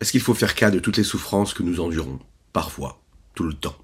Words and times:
est-ce 0.00 0.12
qu'il 0.12 0.20
faut 0.20 0.34
faire 0.34 0.54
cas 0.54 0.70
de 0.70 0.78
toutes 0.78 0.96
les 0.96 1.04
souffrances 1.04 1.52
que 1.52 1.62
nous 1.62 1.80
endurons 1.80 2.18
Parfois, 2.52 3.00
tout 3.34 3.44
le 3.44 3.52
temps? 3.52 3.76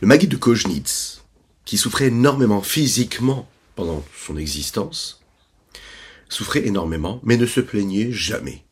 Le 0.00 0.08
Maguide 0.08 0.30
de 0.30 0.36
Koznitz, 0.36 1.22
qui 1.64 1.78
souffrait 1.78 2.08
énormément 2.08 2.62
physiquement 2.62 3.48
pendant 3.76 4.04
son 4.16 4.36
existence, 4.36 5.22
souffrait 6.28 6.66
énormément, 6.66 7.20
mais 7.22 7.36
ne 7.36 7.46
se 7.46 7.60
plaignait 7.60 8.10
jamais. 8.10 8.64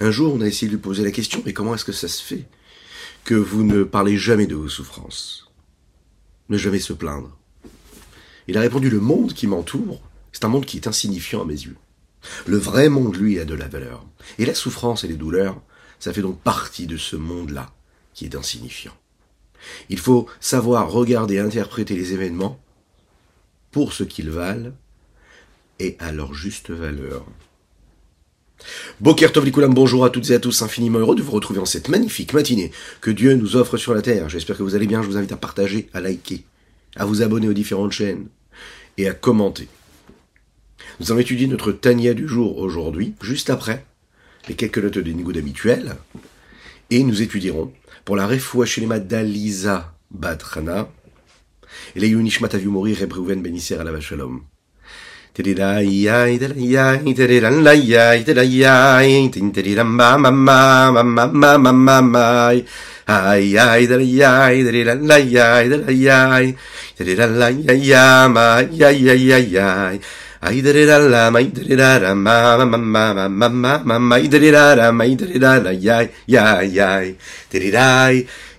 Un 0.00 0.10
jour, 0.10 0.34
on 0.34 0.40
a 0.40 0.46
essayé 0.46 0.66
de 0.66 0.76
lui 0.76 0.82
poser 0.82 1.04
la 1.04 1.10
question, 1.10 1.42
mais 1.46 1.52
comment 1.52 1.74
est-ce 1.74 1.84
que 1.84 1.92
ça 1.92 2.08
se 2.08 2.22
fait 2.22 2.44
que 3.24 3.34
vous 3.34 3.62
ne 3.62 3.82
parlez 3.82 4.16
jamais 4.16 4.46
de 4.46 4.54
vos 4.54 4.68
souffrances? 4.68 5.50
Ne 6.50 6.58
jamais 6.58 6.80
se 6.80 6.92
plaindre. 6.92 7.36
Il 8.46 8.56
a 8.56 8.60
répondu, 8.60 8.90
le 8.90 9.00
monde 9.00 9.32
qui 9.32 9.46
m'entoure, 9.46 10.00
c'est 10.32 10.44
un 10.44 10.48
monde 10.48 10.66
qui 10.66 10.76
est 10.76 10.86
insignifiant 10.86 11.42
à 11.42 11.44
mes 11.44 11.52
yeux. 11.52 11.76
Le 12.46 12.56
vrai 12.56 12.88
monde, 12.88 13.16
lui, 13.16 13.38
a 13.38 13.44
de 13.44 13.54
la 13.54 13.68
valeur. 13.68 14.04
Et 14.38 14.46
la 14.46 14.54
souffrance 14.54 15.04
et 15.04 15.08
les 15.08 15.16
douleurs, 15.16 15.60
ça 15.98 16.12
fait 16.12 16.22
donc 16.22 16.40
partie 16.40 16.86
de 16.86 16.96
ce 16.96 17.16
monde-là 17.16 17.72
qui 18.14 18.24
est 18.24 18.36
insignifiant. 18.36 18.94
Il 19.88 19.98
faut 19.98 20.26
savoir 20.40 20.90
regarder 20.90 21.34
et 21.34 21.40
interpréter 21.40 21.94
les 21.94 22.12
événements 22.12 22.60
pour 23.70 23.92
ce 23.92 24.04
qu'ils 24.04 24.30
valent 24.30 24.72
et 25.78 25.96
à 25.98 26.12
leur 26.12 26.34
juste 26.34 26.70
valeur. 26.70 27.24
Boker 29.00 29.30
bonjour 29.68 30.04
à 30.04 30.10
toutes 30.10 30.30
et 30.30 30.34
à 30.34 30.40
tous, 30.40 30.62
infiniment 30.62 30.98
heureux 30.98 31.14
de 31.14 31.22
vous 31.22 31.30
retrouver 31.30 31.60
en 31.60 31.64
cette 31.64 31.88
magnifique 31.88 32.32
matinée 32.32 32.72
que 33.00 33.10
Dieu 33.10 33.34
nous 33.34 33.54
offre 33.54 33.76
sur 33.76 33.94
la 33.94 34.02
terre. 34.02 34.28
J'espère 34.28 34.56
que 34.56 34.64
vous 34.64 34.74
allez 34.74 34.88
bien, 34.88 35.02
je 35.02 35.06
vous 35.06 35.16
invite 35.16 35.32
à 35.32 35.36
partager, 35.36 35.88
à 35.92 36.00
liker, 36.00 36.44
à 36.96 37.04
vous 37.04 37.22
abonner 37.22 37.48
aux 37.48 37.52
différentes 37.52 37.92
chaînes 37.92 38.26
et 38.96 39.08
à 39.08 39.14
commenter. 39.14 39.68
Nous 40.98 41.12
allons 41.12 41.20
étudier 41.20 41.46
notre 41.46 41.70
Tania 41.70 42.14
du 42.14 42.26
jour 42.26 42.58
aujourd'hui, 42.58 43.14
juste 43.22 43.50
après 43.50 43.84
les 44.48 44.54
quelques 44.54 44.78
notes 44.78 44.98
des 44.98 45.14
nigouds 45.14 45.36
habituelles, 45.36 45.94
et 46.90 47.02
nous 47.02 47.20
étudierons 47.22 47.72
pour 48.04 48.16
la 48.16 48.26
refoua 48.26 48.66
shelema 48.66 48.98
d'Aliza 48.98 49.94
Batrana, 50.10 50.88
et 51.94 52.00
les 52.00 52.08
Yunishmat 52.08 52.54
Aviumori 52.54 52.94
Rebrouven 52.94 53.42
Benisser 53.42 53.76
à 53.76 53.84
la 53.84 54.00
Shalom. 54.00 54.40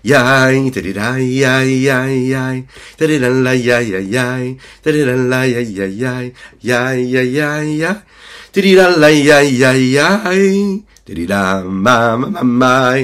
yai 0.03 0.71
da 0.71 0.81
da 0.95 1.17
yai 1.19 1.83
yai 1.83 2.31
yai 2.31 2.63
da 2.97 3.05
da 3.07 3.29
la 3.29 3.51
yai 3.51 3.85
yai 3.91 4.07
yai 4.07 4.55
da 4.83 4.91
da 4.91 5.15
la 5.15 5.43
yai 5.43 5.67
yai 5.75 5.91
yai 5.99 6.33
yai 6.63 7.03
yai 7.11 7.27
yai 7.35 7.67
yai 7.83 7.95
da 8.53 8.61
da 8.75 8.85
la 8.95 9.07
yai 9.09 9.47
yai 9.59 9.81
yai 9.91 10.83
da 11.05 11.25
da 11.27 11.63
ma 11.63 12.15
ma 12.15 12.41
ma 12.43 12.95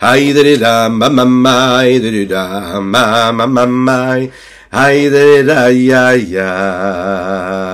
hai 0.00 0.32
da 0.32 0.42
da 0.56 0.88
ma 0.88 1.08
ma 1.08 1.24
ma 1.24 1.82
da 1.84 2.24
da 2.32 2.80
ma 2.80 3.32
ma 3.32 3.66
ma 3.66 3.98
hai 4.72 5.08
da 5.12 5.24
da 5.48 5.60
yai 5.68 6.20
yai 6.32 7.71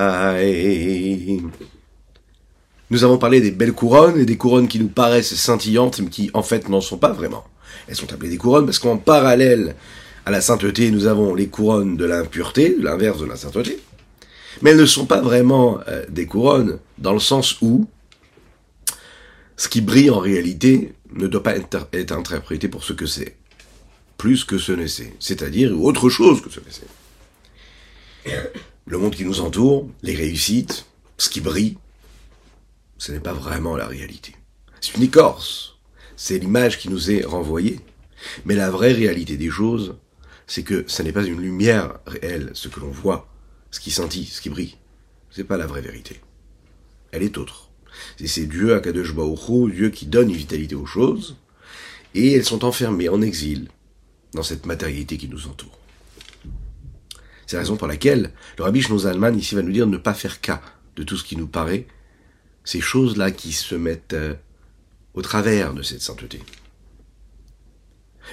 Nous 2.90 3.04
avons 3.04 3.18
parlé 3.18 3.40
des 3.40 3.50
belles 3.50 3.72
couronnes 3.72 4.18
et 4.18 4.24
des 4.24 4.36
couronnes 4.36 4.68
qui 4.68 4.78
nous 4.78 4.88
paraissent 4.88 5.34
scintillantes 5.34 6.00
mais 6.00 6.08
qui 6.08 6.30
en 6.34 6.42
fait 6.42 6.68
n'en 6.68 6.80
sont 6.80 6.98
pas 6.98 7.12
vraiment. 7.12 7.44
Elles 7.86 7.96
sont 7.96 8.12
appelées 8.12 8.30
des 8.30 8.38
couronnes 8.38 8.64
parce 8.64 8.78
qu'en 8.78 8.96
parallèle 8.96 9.76
à 10.26 10.30
la 10.30 10.40
sainteté, 10.42 10.90
nous 10.90 11.06
avons 11.06 11.34
les 11.34 11.48
couronnes 11.48 11.96
de 11.96 12.04
l'impureté, 12.04 12.76
l'inverse 12.78 13.18
de 13.18 13.24
la 13.24 13.36
sainteté. 13.36 13.78
Mais 14.60 14.70
elles 14.70 14.76
ne 14.76 14.86
sont 14.86 15.06
pas 15.06 15.22
vraiment 15.22 15.80
euh, 15.88 16.04
des 16.10 16.26
couronnes 16.26 16.78
dans 16.98 17.12
le 17.12 17.18
sens 17.18 17.56
où 17.62 17.86
ce 19.56 19.68
qui 19.68 19.80
brille 19.80 20.10
en 20.10 20.18
réalité 20.18 20.92
ne 21.14 21.26
doit 21.26 21.42
pas 21.42 21.56
être, 21.56 22.12
interprété 22.12 22.68
pour 22.68 22.84
ce 22.84 22.92
que 22.92 23.06
c'est, 23.06 23.36
plus 24.16 24.44
que 24.44 24.58
ce 24.58 24.72
n'est 24.72 24.88
c'est, 24.88 25.14
c'est-à-dire 25.18 25.80
autre 25.80 26.10
chose 26.10 26.42
que 26.42 26.50
ce 26.50 26.60
n'est 26.60 26.66
c'est. 26.70 28.52
Le 28.90 28.96
monde 28.96 29.14
qui 29.14 29.26
nous 29.26 29.40
entoure, 29.40 29.86
les 30.02 30.14
réussites, 30.14 30.86
ce 31.18 31.28
qui 31.28 31.42
brille, 31.42 31.76
ce 32.96 33.12
n'est 33.12 33.20
pas 33.20 33.34
vraiment 33.34 33.76
la 33.76 33.86
réalité. 33.86 34.34
C'est 34.80 34.96
une 34.96 35.02
écorce, 35.02 35.76
c'est 36.16 36.38
l'image 36.38 36.78
qui 36.78 36.88
nous 36.88 37.10
est 37.10 37.22
renvoyée, 37.22 37.80
mais 38.46 38.54
la 38.54 38.70
vraie 38.70 38.94
réalité 38.94 39.36
des 39.36 39.50
choses, 39.50 39.96
c'est 40.46 40.62
que 40.62 40.84
ce 40.86 41.02
n'est 41.02 41.12
pas 41.12 41.26
une 41.26 41.38
lumière 41.38 41.98
réelle, 42.06 42.50
ce 42.54 42.68
que 42.68 42.80
l'on 42.80 42.88
voit, 42.88 43.28
ce 43.70 43.80
qui 43.80 43.90
scintille, 43.90 44.24
ce 44.24 44.40
qui 44.40 44.48
brille. 44.48 44.76
C'est 45.30 45.44
pas 45.44 45.58
la 45.58 45.66
vraie 45.66 45.82
vérité. 45.82 46.22
Elle 47.12 47.24
est 47.24 47.36
autre. 47.36 47.68
C'est 48.24 48.46
Dieu, 48.46 48.74
Akadosh 48.74 49.14
Baruch 49.14 49.70
Dieu 49.70 49.90
qui 49.90 50.06
donne 50.06 50.30
une 50.30 50.36
vitalité 50.36 50.76
aux 50.76 50.86
choses, 50.86 51.36
et 52.14 52.32
elles 52.32 52.44
sont 52.46 52.64
enfermées 52.64 53.10
en 53.10 53.20
exil 53.20 53.68
dans 54.32 54.42
cette 54.42 54.64
matérialité 54.64 55.18
qui 55.18 55.28
nous 55.28 55.46
entoure. 55.46 55.77
C'est 57.48 57.56
la 57.56 57.62
raison 57.62 57.76
pour 57.78 57.88
laquelle 57.88 58.34
le 58.58 58.64
Rabbi 58.64 58.82
Zalman 58.82 59.34
ici 59.34 59.54
va 59.54 59.62
nous 59.62 59.72
dire 59.72 59.86
ne 59.86 59.96
pas 59.96 60.12
faire 60.12 60.42
cas 60.42 60.60
de 60.96 61.02
tout 61.02 61.16
ce 61.16 61.24
qui 61.24 61.34
nous 61.34 61.46
paraît, 61.46 61.86
ces 62.62 62.82
choses-là 62.82 63.30
qui 63.30 63.54
se 63.54 63.74
mettent 63.74 64.12
euh, 64.12 64.34
au 65.14 65.22
travers 65.22 65.72
de 65.72 65.80
cette 65.80 66.02
sainteté, 66.02 66.42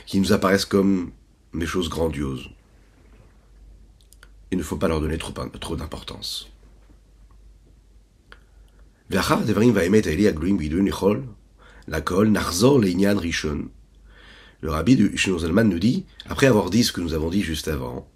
qui 0.06 0.20
nous 0.20 0.34
apparaissent 0.34 0.66
comme 0.66 1.12
des 1.54 1.66
choses 1.66 1.88
grandioses. 1.88 2.50
Il 4.52 4.58
ne 4.58 4.64
faut 4.64 4.76
pas 4.76 4.90
leur 4.90 5.00
donner 5.00 5.18
trop, 5.18 5.78
d'importance. 5.78 6.52
Le 9.10 9.18
rabbi 14.72 14.98
de 14.98 15.64
nous 15.64 15.80
dit, 15.80 16.06
après 16.26 16.48
avoir 16.48 16.70
dit 16.70 16.84
ce 16.84 16.92
que 16.92 17.00
nous 17.00 17.14
avons 17.14 17.30
dit 17.30 17.44
juste 17.44 17.70
avant, 17.70 18.10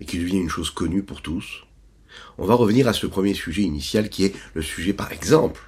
et 0.00 0.04
qui 0.04 0.18
devient 0.18 0.38
une 0.38 0.48
chose 0.48 0.70
connue 0.70 1.02
pour 1.02 1.22
tous, 1.22 1.64
on 2.38 2.46
va 2.46 2.54
revenir 2.54 2.88
à 2.88 2.92
ce 2.92 3.06
premier 3.06 3.34
sujet 3.34 3.62
initial 3.62 4.08
qui 4.08 4.24
est 4.24 4.34
le 4.54 4.62
sujet 4.62 4.92
par 4.92 5.12
exemple 5.12 5.60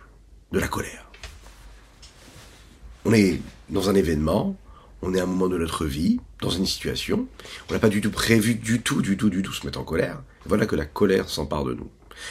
de 0.53 0.59
la 0.59 0.69
colère. 0.69 1.11
On 3.05 3.13
est 3.13 3.41
dans 3.69 3.89
un 3.89 3.95
événement, 3.95 4.57
on 5.03 5.15
est 5.15 5.21
à 5.21 5.23
un 5.23 5.27
moment 5.27 5.49
de 5.49 5.59
notre 5.59 5.87
vie, 5.87 6.21
dans 6.41 6.51
une 6.51 6.67
situation, 6.67 7.27
on 7.69 7.73
n'a 7.73 7.79
pas 7.79 7.89
du 7.89 8.01
tout 8.01 8.11
prévu 8.11 8.55
du 8.55 8.81
tout, 8.83 9.03
du 9.03 9.17
tout, 9.17 9.31
du 9.31 9.43
tout 9.43 9.53
se 9.53 9.65
mettre 9.65 9.81
en 9.81 9.85
colère. 9.85 10.23
Voilà 10.47 10.67
que 10.67 10.77
la 10.77 10.87
colère 10.87 11.29
s'empare 11.29 11.65
de 11.65 11.75
nous. 11.75 11.91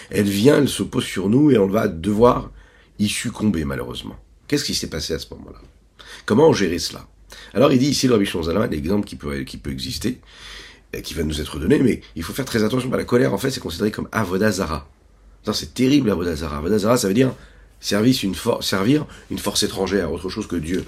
Elle 0.10 0.30
vient, 0.30 0.58
elle 0.58 0.70
se 0.70 0.84
pose 0.84 1.06
sur 1.06 1.30
nous 1.30 1.52
et 1.52 1.58
on 1.58 1.68
va 1.68 1.88
devoir 1.88 2.52
y 3.00 3.08
succomber 3.08 3.66
malheureusement. 3.66 4.18
Qu'est-ce 4.48 4.66
qui 4.66 4.76
s'est 4.76 4.90
passé 4.90 5.14
à 5.14 5.20
ce 5.20 5.34
moment-là? 5.34 5.60
Comment 6.26 6.54
gérer 6.54 6.80
cela? 6.80 7.08
Alors 7.54 7.72
il 7.72 7.80
dit 7.80 7.88
ici 7.88 8.08
le 8.08 8.14
Rabbi 8.14 8.26
Zalman, 8.26 8.68
l'exemple 8.68 9.08
qui 9.08 9.16
peut, 9.16 9.42
qui 9.42 9.58
peut 9.58 9.72
exister, 9.72 10.20
qui 11.04 11.14
va 11.14 11.24
nous 11.24 11.40
être 11.40 11.60
donné, 11.60 11.80
mais 11.80 12.02
il 12.16 12.24
faut 12.24 12.34
faire 12.34 12.46
très 12.46 12.64
attention, 12.64 12.90
la 12.90 13.04
colère 13.04 13.34
en 13.34 13.38
fait 13.38 13.52
c'est 13.52 13.60
considéré 13.60 13.92
comme 13.92 14.10
avodazara. 14.12 14.88
C'est 15.54 15.74
terrible 15.74 16.10
avodazara. 16.12 16.58
Avodazara 16.58 16.98
ça 16.98 17.08
veut 17.08 17.14
dire 17.14 17.34
service 17.80 18.24
une 18.24 18.36
servir 18.62 19.06
une 19.32 19.40
force 19.40 19.64
étrangère, 19.64 20.12
autre 20.12 20.30
chose 20.30 20.48
que 20.48 20.56
Dieu. 20.56 20.84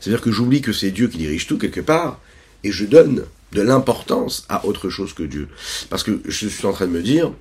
C'est-à-dire 0.00 0.20
que 0.20 0.32
j'oublie 0.32 0.60
que 0.60 0.72
c'est 0.72 0.90
Dieu 0.90 1.08
qui 1.08 1.18
dirige 1.18 1.46
tout 1.46 1.58
quelque 1.58 1.80
part, 1.80 2.20
et 2.64 2.72
je 2.72 2.84
donne 2.84 3.24
de 3.52 3.62
l'importance 3.62 4.44
à 4.48 4.66
autre 4.66 4.88
chose 4.90 5.12
que 5.12 5.22
Dieu. 5.22 5.48
Parce 5.90 6.02
que 6.02 6.20
je 6.24 6.48
suis 6.48 6.66
en 6.66 6.72
train 6.72 6.86
de 6.86 6.92
me 6.92 7.02
dire, 7.02 7.32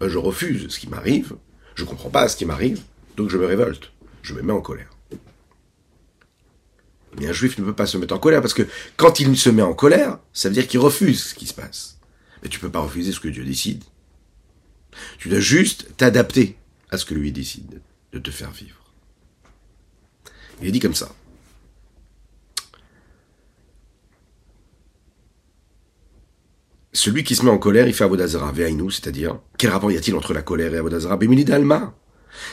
je 0.00 0.18
refuse 0.18 0.68
ce 0.68 0.78
qui 0.78 0.88
m'arrive, 0.88 1.34
je 1.74 1.84
comprends 1.84 2.10
pas 2.10 2.28
ce 2.28 2.36
qui 2.36 2.44
m'arrive, 2.44 2.80
donc 3.16 3.30
je 3.30 3.38
me 3.38 3.46
révolte, 3.46 3.92
je 4.22 4.34
me 4.34 4.42
mets 4.42 4.52
en 4.52 4.60
colère. 4.60 4.97
Mais 7.18 7.28
un 7.28 7.32
juif 7.32 7.58
ne 7.58 7.64
peut 7.64 7.74
pas 7.74 7.86
se 7.86 7.96
mettre 7.96 8.14
en 8.14 8.18
colère 8.18 8.40
parce 8.40 8.54
que 8.54 8.66
quand 8.96 9.20
il 9.20 9.36
se 9.36 9.50
met 9.50 9.62
en 9.62 9.74
colère, 9.74 10.18
ça 10.32 10.48
veut 10.48 10.54
dire 10.54 10.66
qu'il 10.66 10.80
refuse 10.80 11.24
ce 11.24 11.34
qui 11.34 11.46
se 11.46 11.54
passe. 11.54 11.98
Mais 12.42 12.48
tu 12.48 12.60
peux 12.60 12.70
pas 12.70 12.80
refuser 12.80 13.12
ce 13.12 13.20
que 13.20 13.28
Dieu 13.28 13.44
décide. 13.44 13.82
Tu 15.18 15.28
dois 15.28 15.40
juste 15.40 15.96
t'adapter 15.96 16.56
à 16.90 16.98
ce 16.98 17.04
que 17.04 17.14
lui 17.14 17.32
décide 17.32 17.80
de 18.12 18.18
te 18.18 18.30
faire 18.30 18.50
vivre. 18.50 18.76
Il 20.60 20.68
est 20.68 20.72
dit 20.72 20.80
comme 20.80 20.94
ça. 20.94 21.14
celui 26.98 27.22
qui 27.22 27.36
se 27.36 27.44
met 27.44 27.50
en 27.50 27.58
colère, 27.58 27.86
il 27.86 27.94
fait 27.94 28.04
Avodazara, 28.04 28.52
Ve'ainu, 28.52 28.90
c'est-à-dire, 28.90 29.38
quel 29.56 29.70
rapport 29.70 29.90
y 29.92 29.96
a-t-il 29.96 30.16
entre 30.16 30.34
la 30.34 30.42
colère 30.42 30.74
et 30.74 30.78
Avodazara 30.78 31.16
Bemini 31.16 31.44
d'Alma. 31.44 31.94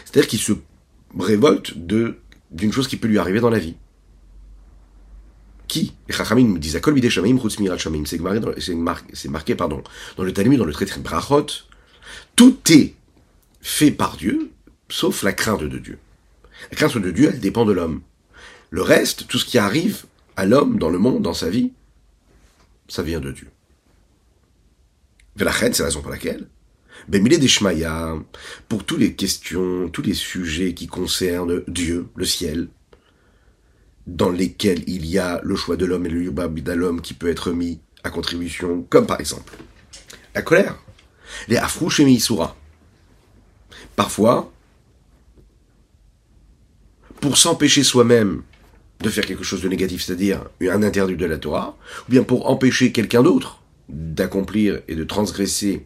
C'est-à-dire 0.06 0.30
qu'il 0.30 0.40
se 0.40 0.54
révolte 1.20 1.74
d'une 1.78 2.72
chose 2.72 2.88
qui 2.88 2.98
peut 2.98 3.08
lui 3.08 3.18
arriver 3.18 3.40
dans 3.40 3.50
la 3.50 3.60
vie. 3.60 3.76
Qui 5.76 5.92
Chachamim 6.10 6.54
me 6.54 6.58
disent, 6.58 6.78
Akol 6.78 6.98
Shamim, 7.10 7.38
Shamim, 7.78 8.06
c'est 8.06 9.28
marqué, 9.28 9.56
pardon, 9.56 9.84
dans 10.16 10.24
le 10.24 10.32
Talmud, 10.32 10.58
dans 10.58 10.64
le 10.64 10.72
traité 10.72 10.98
Brachot, 11.02 11.48
tout 12.38 12.58
est 12.72 12.94
fait 13.60 13.92
par 13.92 14.16
Dieu, 14.16 14.52
sauf 14.88 15.22
la 15.22 15.34
crainte 15.34 15.66
de 15.66 15.78
Dieu. 15.78 15.98
La 16.72 16.78
crainte 16.78 16.98
de 16.98 17.12
Dieu, 17.12 17.30
elle 17.34 17.42
dépend 17.42 17.66
de 17.66 17.74
l'homme. 17.74 18.00
Le 18.70 18.84
reste, 18.84 19.28
tout 19.28 19.38
ce 19.38 19.44
qui 19.44 19.58
arrive 19.58 20.06
à 20.38 20.46
l'homme 20.46 20.80
dans 20.80 20.90
le 20.90 20.98
monde, 20.98 21.24
dans 21.24 21.34
sa 21.34 21.50
vie, 21.50 21.74
ça 22.88 23.04
vient 23.04 23.20
de 23.20 23.34
Dieu. 23.34 23.50
la 25.38 25.52
c'est 25.52 25.80
la 25.80 25.86
raison 25.88 26.02
pour 26.02 26.12
laquelle 26.12 26.48
ben, 27.10 27.22
des 27.22 27.38
Deshmaya, 27.38 28.16
pour 28.70 28.86
toutes 28.86 29.00
les 29.00 29.14
questions, 29.14 29.90
tous 29.90 30.04
les 30.04 30.14
sujets 30.14 30.74
qui 30.74 30.88
concernent 30.88 31.64
Dieu, 31.68 32.08
le 32.16 32.24
ciel, 32.24 32.70
dans 34.08 34.30
lesquels 34.30 34.84
il 34.88 35.06
y 35.06 35.18
a 35.18 35.42
le 35.44 35.56
choix 35.56 35.78
de 35.78 35.86
l'homme 35.86 36.06
et 36.06 36.10
le 36.10 36.24
yubab 36.24 36.58
l'homme 36.70 37.02
qui 37.02 37.14
peut 37.14 37.30
être 37.30 37.52
mis 37.52 37.80
à 38.04 38.10
contribution, 38.10 38.86
comme 38.90 39.08
par 39.08 39.20
exemple 39.20 39.54
la 40.36 40.42
colère, 40.42 40.78
les 41.48 41.58
afrouches 41.58 42.02
et 42.02 42.18
Parfois, 43.96 44.52
pour 47.22 47.38
s'empêcher 47.38 47.84
soi-même 47.84 48.44
de 49.00 49.10
faire 49.10 49.26
quelque 49.26 49.44
chose 49.44 49.62
de 49.62 49.70
négatif, 49.70 50.04
c'est-à-dire 50.04 50.44
un 50.62 50.84
interdit 50.84 51.16
de 51.16 51.26
la 51.26 51.38
Torah, 51.38 51.78
ou 52.08 52.12
bien 52.12 52.24
pour 52.24 52.50
empêcher 52.50 52.92
quelqu'un 52.92 53.24
d'autre 53.24 53.62
d'accomplir 53.88 54.82
et 54.88 54.96
de 54.96 55.04
transgresser 55.04 55.86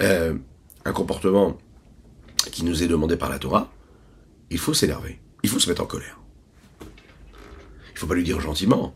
euh, 0.00 0.34
un 0.84 0.92
comportement 0.92 1.58
qui 2.50 2.64
nous 2.64 2.82
est 2.82 2.86
demandé 2.86 3.16
par 3.16 3.28
la 3.28 3.38
Torah, 3.38 3.70
il 4.50 4.58
faut 4.58 4.74
s'énerver, 4.74 5.20
il 5.42 5.50
faut 5.50 5.58
se 5.58 5.68
mettre 5.68 5.82
en 5.82 5.86
colère. 5.86 6.21
Il 8.02 8.06
faut 8.06 8.08
pas 8.08 8.16
lui 8.16 8.24
dire 8.24 8.40
gentiment, 8.40 8.92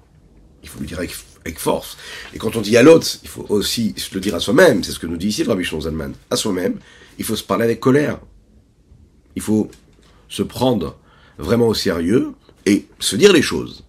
il 0.65 0.69
faut 0.69 0.81
lui 0.81 0.89
dire 0.89 0.99
avec, 0.99 1.61
force. 1.61 1.97
Et 2.35 2.39
quand 2.39 2.57
on 2.57 2.61
dit 2.61 2.77
à 2.77 2.83
l'autre, 2.83 3.07
il 3.23 3.29
faut 3.29 3.47
aussi 3.51 3.95
se 3.97 4.13
le 4.13 4.21
dire 4.21 4.35
à 4.35 4.41
soi-même, 4.41 4.83
c'est 4.83 4.91
ce 4.91 4.99
que 4.99 5.07
nous 5.07 5.17
dit 5.17 5.29
ici 5.29 5.45
le 5.45 5.51
Rabbi 5.51 5.65
à 6.29 6.35
soi-même, 6.35 6.81
il 7.17 7.25
faut 7.25 7.37
se 7.37 7.45
parler 7.45 7.63
avec 7.63 7.79
colère. 7.79 8.19
Il 9.37 9.43
faut 9.43 9.71
se 10.29 10.43
prendre 10.43 10.99
vraiment 11.39 11.69
au 11.69 11.75
sérieux 11.75 12.33
et 12.65 12.89
se 12.99 13.15
dire 13.15 13.33
les 13.33 13.43
choses. 13.43 13.85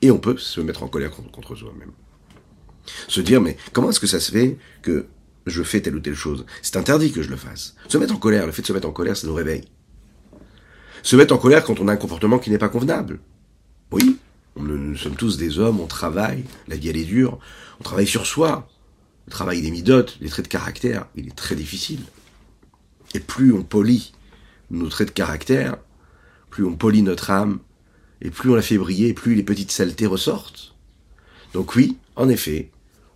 Et 0.00 0.10
on 0.10 0.18
peut 0.18 0.36
se 0.36 0.60
mettre 0.60 0.82
en 0.82 0.88
colère 0.88 1.12
contre 1.12 1.54
soi-même. 1.54 1.92
Se 3.06 3.20
dire, 3.20 3.40
mais 3.40 3.56
comment 3.72 3.90
est-ce 3.90 4.00
que 4.00 4.08
ça 4.08 4.18
se 4.18 4.32
fait 4.32 4.58
que 4.82 5.06
je 5.46 5.62
fais 5.62 5.80
telle 5.80 5.94
ou 5.94 6.00
telle 6.00 6.16
chose? 6.16 6.44
C'est 6.60 6.76
interdit 6.76 7.12
que 7.12 7.22
je 7.22 7.30
le 7.30 7.36
fasse. 7.36 7.76
Se 7.86 7.98
mettre 7.98 8.14
en 8.14 8.18
colère, 8.18 8.46
le 8.46 8.52
fait 8.52 8.62
de 8.62 8.66
se 8.66 8.72
mettre 8.72 8.88
en 8.88 8.92
colère, 8.92 9.16
ça 9.16 9.28
nous 9.28 9.34
réveille. 9.34 9.62
Se 11.04 11.14
mettre 11.14 11.32
en 11.32 11.38
colère 11.38 11.62
quand 11.62 11.78
on 11.78 11.86
a 11.86 11.92
un 11.92 11.96
comportement 11.96 12.40
qui 12.40 12.50
n'est 12.50 12.58
pas 12.58 12.68
convenable. 12.68 13.20
Oui, 13.92 14.18
nous 14.56 14.96
sommes 14.96 15.16
tous 15.16 15.36
des 15.36 15.58
hommes, 15.58 15.78
on 15.78 15.86
travaille, 15.86 16.44
la 16.66 16.76
vie 16.76 16.88
elle 16.88 16.96
est 16.96 17.04
dure, 17.04 17.38
on 17.78 17.82
travaille 17.82 18.06
sur 18.06 18.26
soi. 18.26 18.66
Le 19.26 19.30
travail 19.30 19.60
des 19.60 19.70
midotes, 19.70 20.16
les 20.22 20.30
traits 20.30 20.46
de 20.46 20.50
caractère, 20.50 21.06
il 21.14 21.28
est 21.28 21.36
très 21.36 21.54
difficile. 21.54 22.00
Et 23.14 23.20
plus 23.20 23.52
on 23.52 23.62
polie 23.62 24.14
nos 24.70 24.88
traits 24.88 25.08
de 25.08 25.12
caractère, 25.12 25.76
plus 26.48 26.64
on 26.64 26.74
polie 26.74 27.02
notre 27.02 27.30
âme, 27.30 27.58
et 28.22 28.30
plus 28.30 28.50
on 28.50 28.54
la 28.54 28.62
fait 28.62 28.78
briller, 28.78 29.12
plus 29.12 29.34
les 29.34 29.42
petites 29.42 29.70
saletés 29.70 30.06
ressortent. 30.06 30.74
Donc 31.52 31.74
oui, 31.74 31.98
en 32.16 32.30
effet, 32.30 32.70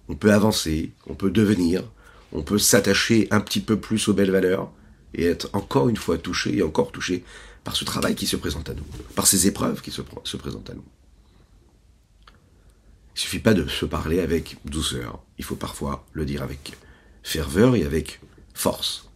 on 0.09 0.15
peut 0.15 0.33
avancer, 0.33 0.93
on 1.07 1.15
peut 1.15 1.31
devenir, 1.31 1.85
on 2.33 2.43
peut 2.43 2.59
s'attacher 2.59 3.29
un 3.31 3.41
petit 3.41 3.61
peu 3.61 3.79
plus 3.79 4.09
aux 4.09 4.15
belles 4.15 4.31
valeurs 4.31 4.71
et 5.15 5.25
être 5.25 5.49
encore 5.55 5.89
une 5.89 5.97
fois 5.97 6.19
touché 6.19 6.59
et 6.59 6.63
encore 6.63 6.93
touché 6.93 7.25
par 7.67 7.75
ce 7.75 7.85
travail 7.85 8.15
qui 8.15 8.29
se 8.29 8.37
présente 8.37 8.71
à 8.71 8.75
nous, 8.75 8.85
par 9.17 9.27
ces 9.27 9.49
épreuves 9.49 9.83
qui 9.83 9.91
se, 9.91 10.01
présentent 10.37 10.71
à 10.71 10.75
nous. 10.75 10.85
Il 13.17 13.21
suffit 13.21 13.41
pas 13.41 13.55
de 13.55 13.67
se 13.67 13.85
parler 13.85 14.21
avec 14.21 14.57
douceur, 14.65 15.21
il 15.37 15.45
faut 15.45 15.57
parfois 15.57 16.07
le 16.13 16.25
dire 16.25 16.45
avec 16.45 16.75
ferveur 17.25 17.75
et 17.75 17.85
avec 17.85 18.21
force. 18.55 19.11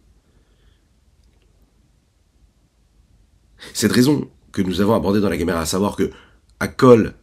Cette 3.73 3.93
raison 3.93 4.29
que 4.51 4.61
nous 4.61 4.81
avons 4.81 4.95
abordée 4.95 5.21
dans 5.21 5.29
la 5.29 5.39
Gemara, 5.39 5.61
à 5.61 5.65
savoir 5.65 5.95
que 5.95 6.11
Akol, 6.59 7.13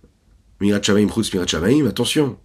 Mirat 0.63 0.81
Shamaim, 0.81 1.09
Mirat 1.35 1.89
attention, 1.91 2.39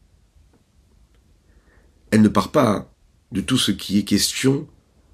elle 2.12 2.22
ne 2.22 2.28
part 2.28 2.52
pas 2.52 2.94
de 3.32 3.40
tout 3.40 3.58
ce 3.58 3.72
qui 3.72 3.98
est 3.98 4.04
question 4.04 4.68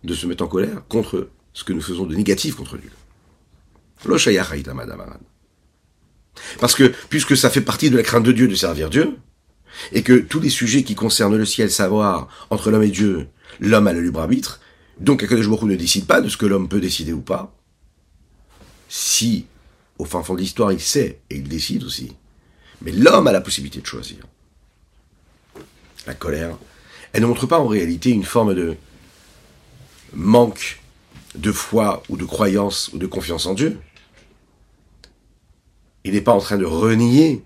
de 0.03 0.15
se 0.15 0.25
mettre 0.25 0.43
en 0.43 0.47
colère 0.47 0.87
contre 0.87 1.29
ce 1.53 1.63
que 1.63 1.73
nous 1.73 1.81
faisons 1.81 2.07
de 2.07 2.15
négatif 2.15 2.55
contre 2.55 2.75
Dieu. 2.75 2.89
Parce 6.59 6.75
que, 6.75 6.93
puisque 7.09 7.35
ça 7.35 7.49
fait 7.49 7.61
partie 7.61 7.89
de 7.89 7.97
la 7.97 8.03
crainte 8.03 8.23
de 8.23 8.31
Dieu 8.31 8.47
de 8.47 8.55
servir 8.55 8.89
Dieu, 8.89 9.17
et 9.91 10.03
que 10.03 10.13
tous 10.13 10.39
les 10.39 10.49
sujets 10.49 10.83
qui 10.83 10.95
concernent 10.95 11.37
le 11.37 11.45
ciel, 11.45 11.71
savoir 11.71 12.27
entre 12.49 12.71
l'homme 12.71 12.83
et 12.83 12.89
Dieu, 12.89 13.27
l'homme 13.59 13.87
a 13.87 13.93
le 13.93 14.01
libre 14.01 14.21
arbitre, 14.21 14.59
donc 14.99 15.23
Akadosh 15.23 15.47
Baruch 15.47 15.63
ne 15.63 15.75
décide 15.75 16.05
pas 16.05 16.21
de 16.21 16.29
ce 16.29 16.37
que 16.37 16.45
l'homme 16.45 16.67
peut 16.67 16.81
décider 16.81 17.13
ou 17.13 17.21
pas. 17.21 17.55
Si, 18.89 19.45
au 19.97 20.05
fin 20.05 20.23
fond 20.23 20.33
de 20.33 20.39
l'histoire, 20.39 20.71
il 20.71 20.81
sait, 20.81 21.21
et 21.29 21.37
il 21.37 21.47
décide 21.47 21.83
aussi. 21.83 22.13
Mais 22.81 22.91
l'homme 22.91 23.27
a 23.27 23.31
la 23.31 23.41
possibilité 23.41 23.81
de 23.81 23.85
choisir. 23.85 24.17
La 26.07 26.13
colère, 26.13 26.57
elle 27.13 27.21
ne 27.21 27.27
montre 27.27 27.45
pas 27.45 27.59
en 27.59 27.67
réalité 27.67 28.09
une 28.09 28.23
forme 28.23 28.55
de 28.55 28.75
manque 30.13 30.81
de 31.35 31.51
foi 31.51 32.03
ou 32.09 32.17
de 32.17 32.25
croyance 32.25 32.89
ou 32.93 32.97
de 32.97 33.05
confiance 33.05 33.45
en 33.45 33.53
Dieu. 33.53 33.79
Il 36.03 36.13
n'est 36.13 36.21
pas 36.21 36.31
en 36.33 36.39
train 36.39 36.57
de 36.57 36.65
renier 36.65 37.43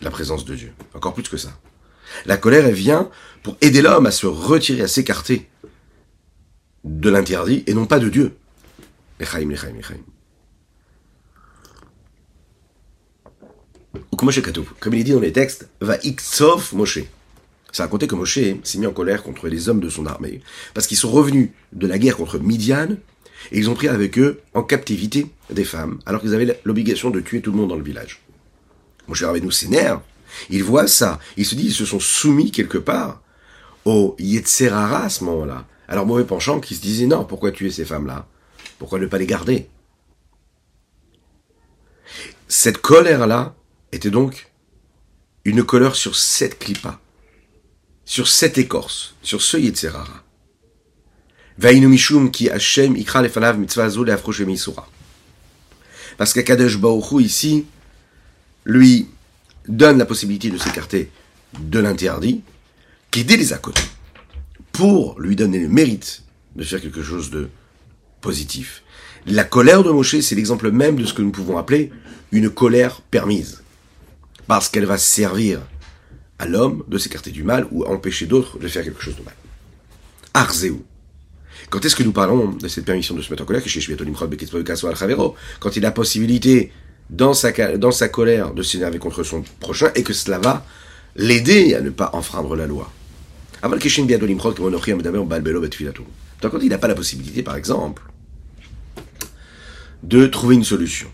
la 0.00 0.10
présence 0.10 0.44
de 0.44 0.54
Dieu, 0.54 0.72
encore 0.94 1.14
plus 1.14 1.28
que 1.28 1.36
ça. 1.36 1.58
La 2.26 2.36
colère, 2.36 2.66
elle 2.66 2.74
vient 2.74 3.10
pour 3.42 3.56
aider 3.60 3.82
l'homme 3.82 4.06
à 4.06 4.10
se 4.10 4.26
retirer, 4.26 4.82
à 4.82 4.88
s'écarter 4.88 5.48
de 6.84 7.10
l'interdit 7.10 7.64
et 7.66 7.74
non 7.74 7.86
pas 7.86 7.98
de 7.98 8.08
Dieu. 8.08 8.36
Comme 14.80 14.94
il 14.94 15.00
est 15.00 15.04
dit 15.04 15.12
dans 15.12 15.20
les 15.20 15.32
textes, 15.32 15.68
va 15.80 15.96
ixof 16.02 16.72
Moshe. 16.72 17.00
Ça 17.72 17.82
a 17.82 17.86
raconté 17.86 18.06
que 18.06 18.14
Moshe 18.14 18.38
s'est 18.62 18.78
mis 18.78 18.86
en 18.86 18.92
colère 18.92 19.22
contre 19.22 19.48
les 19.48 19.68
hommes 19.68 19.80
de 19.80 19.88
son 19.88 20.06
armée, 20.06 20.40
parce 20.74 20.86
qu'ils 20.86 20.96
sont 20.96 21.10
revenus 21.10 21.50
de 21.72 21.86
la 21.86 21.98
guerre 21.98 22.16
contre 22.16 22.38
Midian, 22.38 22.96
et 23.52 23.58
ils 23.58 23.70
ont 23.70 23.74
pris 23.74 23.88
avec 23.88 24.18
eux 24.18 24.40
en 24.54 24.62
captivité 24.62 25.26
des 25.50 25.64
femmes, 25.64 25.98
alors 26.06 26.20
qu'ils 26.20 26.34
avaient 26.34 26.60
l'obligation 26.64 27.10
de 27.10 27.20
tuer 27.20 27.40
tout 27.40 27.50
le 27.50 27.56
monde 27.56 27.70
dans 27.70 27.76
le 27.76 27.82
village. 27.82 28.20
Moshe 29.08 29.22
nous 29.22 29.50
s'énerve, 29.50 30.00
il 30.50 30.64
voit 30.64 30.86
ça, 30.86 31.18
il 31.36 31.44
se 31.44 31.54
dit, 31.54 31.66
ils 31.66 31.74
se 31.74 31.84
sont 31.84 32.00
soumis 32.00 32.50
quelque 32.50 32.78
part 32.78 33.20
au 33.84 34.16
Yetzerara 34.18 35.04
à 35.04 35.08
ce 35.08 35.24
moment-là. 35.24 35.66
Alors 35.88 36.06
mauvais 36.06 36.24
penchant 36.24 36.60
qui 36.60 36.74
se 36.74 36.80
disait, 36.80 37.06
non, 37.06 37.24
pourquoi 37.24 37.52
tuer 37.52 37.70
ces 37.70 37.84
femmes-là? 37.84 38.26
Pourquoi 38.78 38.98
ne 38.98 39.06
pas 39.06 39.18
les 39.18 39.26
garder? 39.26 39.68
Cette 42.48 42.78
colère-là 42.78 43.54
était 43.92 44.10
donc 44.10 44.50
une 45.44 45.62
colère 45.62 45.94
sur 45.94 46.16
sept 46.16 46.58
clipas 46.58 46.98
sur 48.04 48.28
cette 48.28 48.58
écorce, 48.58 49.14
sur 49.22 49.42
ce 49.42 49.56
Yetzerara. 49.56 50.22
Vainu 51.58 51.88
mishum 51.88 52.30
ki 52.30 52.48
Hashem 52.48 52.96
ikra 52.96 53.22
lefanav 53.22 53.58
mitzvah 53.58 53.88
zo 53.88 54.04
misura. 54.46 54.86
Parce 56.16 56.32
qu'Akadosh 56.32 56.78
Baruch 56.78 57.20
ici 57.20 57.66
lui 58.64 59.08
donne 59.68 59.98
la 59.98 60.06
possibilité 60.06 60.50
de 60.50 60.58
s'écarter 60.58 61.10
de 61.58 61.78
l'interdit, 61.78 62.42
qui 63.10 63.24
les 63.24 63.52
à 63.52 63.58
côté, 63.58 63.82
pour 64.72 65.18
lui 65.20 65.36
donner 65.36 65.58
le 65.58 65.68
mérite 65.68 66.22
de 66.56 66.64
faire 66.64 66.80
quelque 66.80 67.02
chose 67.02 67.30
de 67.30 67.48
positif. 68.20 68.82
La 69.26 69.44
colère 69.44 69.82
de 69.82 69.90
Moshe, 69.90 70.20
c'est 70.20 70.34
l'exemple 70.34 70.70
même 70.70 70.96
de 70.96 71.04
ce 71.04 71.14
que 71.14 71.22
nous 71.22 71.30
pouvons 71.30 71.58
appeler 71.58 71.90
une 72.32 72.50
colère 72.50 73.00
permise. 73.00 73.62
Parce 74.46 74.68
qu'elle 74.68 74.84
va 74.84 74.98
servir 74.98 75.60
à 76.38 76.46
l'homme 76.46 76.84
de 76.88 76.98
s'écarter 76.98 77.30
du 77.30 77.42
mal 77.42 77.66
ou 77.70 77.84
à 77.84 77.88
empêcher 77.88 78.26
d'autres 78.26 78.58
de 78.58 78.68
faire 78.68 78.84
quelque 78.84 79.02
chose 79.02 79.16
de 79.16 79.22
mal. 79.22 79.34
Arzeu. 80.34 80.84
Quand 81.70 81.84
est-ce 81.84 81.96
que 81.96 82.02
nous 82.02 82.12
parlons 82.12 82.52
de 82.52 82.68
cette 82.68 82.84
permission 82.84 83.14
de 83.14 83.22
se 83.22 83.30
mettre 83.30 83.42
en 83.42 83.46
colère? 83.46 83.62
Quand 85.60 85.76
il 85.76 85.84
a 85.84 85.88
la 85.88 85.92
possibilité, 85.92 86.72
dans 87.10 87.34
sa, 87.34 87.52
dans 87.76 87.90
sa 87.90 88.08
colère, 88.08 88.54
de 88.54 88.62
s'énerver 88.62 88.98
contre 88.98 89.22
son 89.22 89.42
prochain 89.60 89.90
et 89.94 90.02
que 90.02 90.12
cela 90.12 90.38
va 90.38 90.64
l'aider 91.16 91.74
à 91.74 91.80
ne 91.80 91.90
pas 91.90 92.10
enfreindre 92.12 92.56
la 92.56 92.66
loi. 92.66 92.90
Quand 93.62 93.78
il 96.60 96.68
n'a 96.68 96.78
pas 96.78 96.88
la 96.88 96.94
possibilité, 96.94 97.42
par 97.42 97.56
exemple, 97.56 98.02
de 100.02 100.26
trouver 100.26 100.54
une 100.56 100.64
solution. 100.64 101.08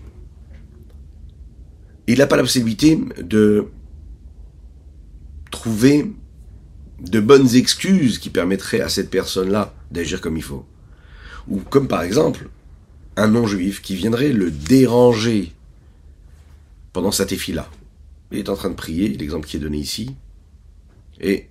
Il 2.06 2.18
n'a 2.18 2.26
pas 2.26 2.36
la 2.36 2.42
possibilité 2.42 2.98
de 3.20 3.66
trouver 5.50 6.10
de 7.00 7.20
bonnes 7.20 7.54
excuses 7.54 8.18
qui 8.18 8.30
permettraient 8.30 8.80
à 8.80 8.88
cette 8.88 9.10
personne-là 9.10 9.74
d'agir 9.90 10.20
comme 10.20 10.36
il 10.36 10.42
faut. 10.42 10.66
Ou 11.48 11.60
comme 11.60 11.88
par 11.88 12.02
exemple, 12.02 12.48
un 13.16 13.28
non-juif 13.28 13.82
qui 13.82 13.96
viendrait 13.96 14.32
le 14.32 14.50
déranger 14.50 15.52
pendant 16.92 17.12
sa 17.12 17.24
là 17.48 17.70
Il 18.30 18.38
est 18.38 18.48
en 18.48 18.56
train 18.56 18.70
de 18.70 18.74
prier, 18.74 19.08
l'exemple 19.08 19.46
qui 19.46 19.56
est 19.56 19.60
donné 19.60 19.78
ici, 19.78 20.14
et 21.20 21.48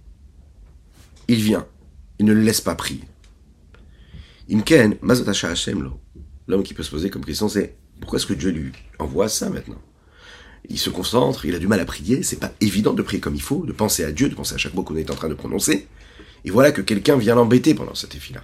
il 1.27 1.41
vient, 1.41 1.67
il 2.17 2.25
ne 2.25 2.33
le 2.33 2.41
laisse 2.41 2.61
pas 2.61 2.75
prier. 2.75 3.03
Imken, 4.51 4.97
L'homme 6.47 6.63
qui 6.63 6.73
peut 6.73 6.83
se 6.83 6.89
poser 6.89 7.09
comme 7.11 7.23
question, 7.23 7.47
c'est 7.47 7.75
pourquoi 7.99 8.17
est-ce 8.17 8.25
que 8.25 8.33
Dieu 8.33 8.49
lui 8.49 8.71
envoie 8.97 9.29
ça 9.29 9.49
maintenant? 9.49 9.81
il 10.67 10.77
se 10.77 10.89
concentre, 10.89 11.45
il 11.45 11.55
a 11.55 11.59
du 11.59 11.67
mal 11.67 11.79
à 11.79 11.85
prier, 11.85 12.23
c'est 12.23 12.39
pas 12.39 12.51
évident 12.59 12.93
de 12.93 13.01
prier 13.01 13.19
comme 13.19 13.35
il 13.35 13.41
faut, 13.41 13.65
de 13.65 13.71
penser 13.71 14.03
à 14.03 14.11
Dieu, 14.11 14.29
de 14.29 14.35
penser 14.35 14.55
à 14.55 14.57
chaque 14.57 14.73
mot 14.73 14.83
qu'on 14.83 14.95
est 14.97 15.09
en 15.09 15.15
train 15.15 15.29
de 15.29 15.33
prononcer. 15.33 15.87
Et 16.45 16.51
voilà 16.51 16.71
que 16.71 16.81
quelqu'un 16.81 17.17
vient 17.17 17.35
l'embêter 17.35 17.73
pendant 17.73 17.95
cet 17.95 18.15
effie-là. 18.15 18.43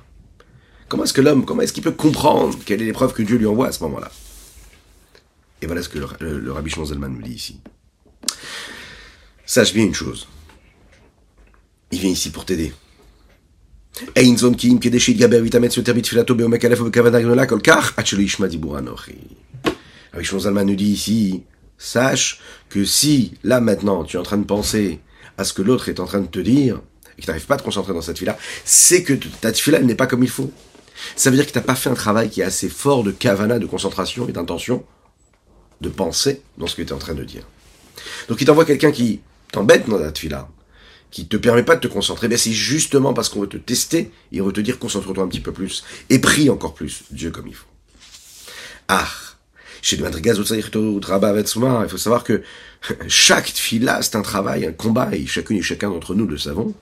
Comment 0.88 1.04
est-ce 1.04 1.14
que 1.14 1.22
l'homme, 1.22 1.46
comment 1.46 1.62
est-ce 1.62 1.74
qu'il 1.74 1.84
peut 1.84 1.92
comprendre 1.92 2.58
quelle 2.66 2.82
est 2.82 2.86
l'épreuve 2.86 3.14
que 3.14 3.24
Dieu 3.24 3.38
lui 3.38 3.46
envoie 3.46 3.68
à 3.68 3.72
ce 3.72 3.84
moment-là? 3.84 4.12
Et 5.62 5.66
voilà 5.66 5.82
ce 5.82 5.90
que 5.90 6.00
le, 6.00 6.08
le, 6.20 6.40
le 6.40 6.52
rabbi 6.52 6.72
nous 6.78 7.22
dit 7.22 7.34
ici. 7.34 7.60
Sache 9.46 9.74
bien 9.74 9.86
une 9.86 9.94
chose. 9.94 10.28
Il 11.92 12.00
vient 12.00 12.10
ici 12.10 12.30
pour 12.30 12.46
t'aider. 12.46 12.74
Rabbi 14.16 14.32
nous 20.66 20.76
dit 20.76 20.92
ici 20.92 21.44
sache 21.78 22.40
que 22.70 22.86
si, 22.86 23.34
là 23.44 23.60
maintenant, 23.62 24.04
tu 24.04 24.18
es 24.18 24.20
en 24.20 24.24
train 24.24 24.38
de 24.38 24.46
penser 24.46 25.00
à 25.38 25.44
ce 25.44 25.54
que 25.54 25.62
l'autre 25.62 25.90
est 25.90 26.00
en 26.00 26.06
train 26.06 26.22
de 26.22 26.28
te 26.28 26.40
dire, 26.40 26.82
et 27.18 27.22
que 27.22 27.26
tu 27.26 27.28
n'arrives 27.28 27.46
pas 27.46 27.56
à 27.56 27.58
te 27.58 27.64
concentrer 27.64 27.94
dans 27.94 28.02
cette 28.02 28.18
fila, 28.18 28.38
c'est 28.64 29.04
que 29.04 29.14
ta 29.14 29.54
fila 29.54 29.80
n'est 29.80 29.96
pas 29.96 30.08
comme 30.08 30.24
il 30.24 30.30
faut. 30.30 30.52
Ça 31.16 31.30
veut 31.30 31.36
dire 31.36 31.46
que 31.46 31.52
tu 31.52 31.58
n'as 31.58 31.64
pas 31.64 31.76
fait 31.76 31.90
un 31.90 31.96
travail 31.96 32.30
qui 32.30 32.42
est 32.42 32.46
assez 32.46 32.70
fort 32.70 33.04
de 33.04 33.12
kavana, 33.12 33.60
de 33.60 33.66
concentration 33.66 34.28
et 34.28 34.32
d'intention, 34.32 34.86
de 35.82 35.90
pensée 35.90 36.42
dans 36.58 36.68
ce 36.68 36.76
que 36.76 36.82
tu 36.82 36.90
es 36.90 36.94
en 36.94 36.98
train 36.98 37.14
de 37.14 37.24
dire. 37.24 37.44
Donc 38.30 38.40
il 38.42 38.46
t'envoie 38.46 38.66
quelqu'un 38.66 38.92
qui 38.92 39.22
t'embête 39.52 39.88
dans 39.90 40.00
ta 40.00 40.14
fila, 40.14 40.50
qui 41.12 41.28
te 41.28 41.38
permet 41.38 41.64
pas 41.64 41.76
de 41.76 41.82
te 41.82 41.88
concentrer, 41.88 42.28
ben 42.28 42.38
c'est 42.38 42.52
justement 42.52 43.14
parce 43.14 43.30
qu'on 43.30 43.42
veut 43.42 43.48
te 43.48 43.58
tester, 43.58 44.12
et 44.32 44.42
on 44.42 44.46
veut 44.46 44.54
te 44.54 44.62
dire 44.62 44.80
concentre-toi 44.80 45.24
un 45.24 45.28
petit 45.28 45.40
peu 45.40 45.52
plus, 45.52 45.84
et 46.10 46.20
prie 46.20 46.50
encore 46.50 46.74
plus 46.74 47.04
Dieu 47.12 47.32
comme 47.32 47.48
il 47.48 47.56
faut. 47.56 47.68
Ah, 48.88 49.08
chez 49.86 49.98
il 49.98 51.90
faut 51.90 51.98
savoir 51.98 52.24
que 52.24 52.42
chaque 53.08 53.48
fila, 53.48 54.02
c'est 54.02 54.16
un 54.16 54.24
travail, 54.24 54.66
un 54.66 54.72
combat, 54.72 55.10
et 55.14 55.28
chacune 55.28 55.58
et 55.58 55.62
chacun 55.62 55.92
d'entre 55.92 56.16
nous 56.16 56.26
le 56.26 56.40
savons, 56.40 56.74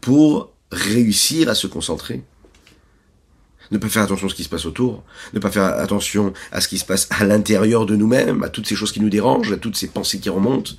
pour 0.00 0.52
réussir 0.70 1.48
à 1.48 1.56
se 1.56 1.66
concentrer. 1.66 2.22
Ne 3.72 3.78
pas 3.78 3.88
faire 3.88 4.02
attention 4.02 4.28
à 4.28 4.30
ce 4.30 4.34
qui 4.36 4.44
se 4.44 4.48
passe 4.48 4.66
autour, 4.66 5.02
ne 5.34 5.40
pas 5.40 5.50
faire 5.50 5.64
attention 5.64 6.32
à 6.52 6.60
ce 6.60 6.68
qui 6.68 6.78
se 6.78 6.84
passe 6.84 7.08
à 7.10 7.24
l'intérieur 7.24 7.86
de 7.86 7.96
nous-mêmes, 7.96 8.44
à 8.44 8.48
toutes 8.48 8.68
ces 8.68 8.76
choses 8.76 8.92
qui 8.92 9.00
nous 9.00 9.10
dérangent, 9.10 9.52
à 9.52 9.56
toutes 9.56 9.76
ces 9.76 9.88
pensées 9.88 10.20
qui 10.20 10.28
remontent 10.28 10.74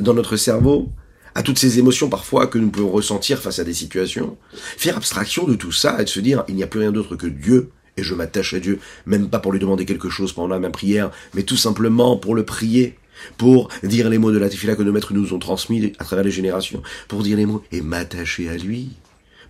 dans 0.00 0.14
notre 0.14 0.36
cerveau, 0.36 0.90
à 1.36 1.44
toutes 1.44 1.60
ces 1.60 1.78
émotions 1.78 2.08
parfois 2.08 2.48
que 2.48 2.58
nous 2.58 2.70
pouvons 2.70 2.90
ressentir 2.90 3.38
face 3.38 3.60
à 3.60 3.64
des 3.64 3.74
situations. 3.74 4.36
Faire 4.52 4.96
abstraction 4.96 5.46
de 5.46 5.54
tout 5.54 5.72
ça 5.72 6.00
et 6.00 6.04
de 6.04 6.08
se 6.08 6.20
dire 6.20 6.42
il 6.48 6.56
n'y 6.56 6.64
a 6.64 6.66
plus 6.66 6.80
rien 6.80 6.90
d'autre 6.90 7.14
que 7.14 7.28
Dieu 7.28 7.70
et 7.96 8.02
je 8.02 8.14
m'attache 8.14 8.54
à 8.54 8.60
Dieu, 8.60 8.78
même 9.06 9.28
pas 9.28 9.38
pour 9.38 9.52
lui 9.52 9.58
demander 9.58 9.84
quelque 9.84 10.08
chose 10.08 10.32
pendant 10.32 10.58
ma 10.58 10.70
prière, 10.70 11.10
mais 11.34 11.42
tout 11.42 11.56
simplement 11.56 12.16
pour 12.16 12.34
le 12.34 12.44
prier, 12.44 12.96
pour 13.36 13.68
dire 13.82 14.08
les 14.08 14.18
mots 14.18 14.32
de 14.32 14.38
la 14.38 14.48
tefila 14.48 14.74
que 14.76 14.82
nos 14.82 14.92
maîtres 14.92 15.12
nous 15.12 15.34
ont 15.34 15.38
transmis 15.38 15.92
à 15.98 16.04
travers 16.04 16.24
les 16.24 16.30
générations, 16.30 16.82
pour 17.08 17.22
dire 17.22 17.36
les 17.36 17.46
mots 17.46 17.62
et 17.70 17.82
m'attacher 17.82 18.48
à 18.48 18.56
lui, 18.56 18.90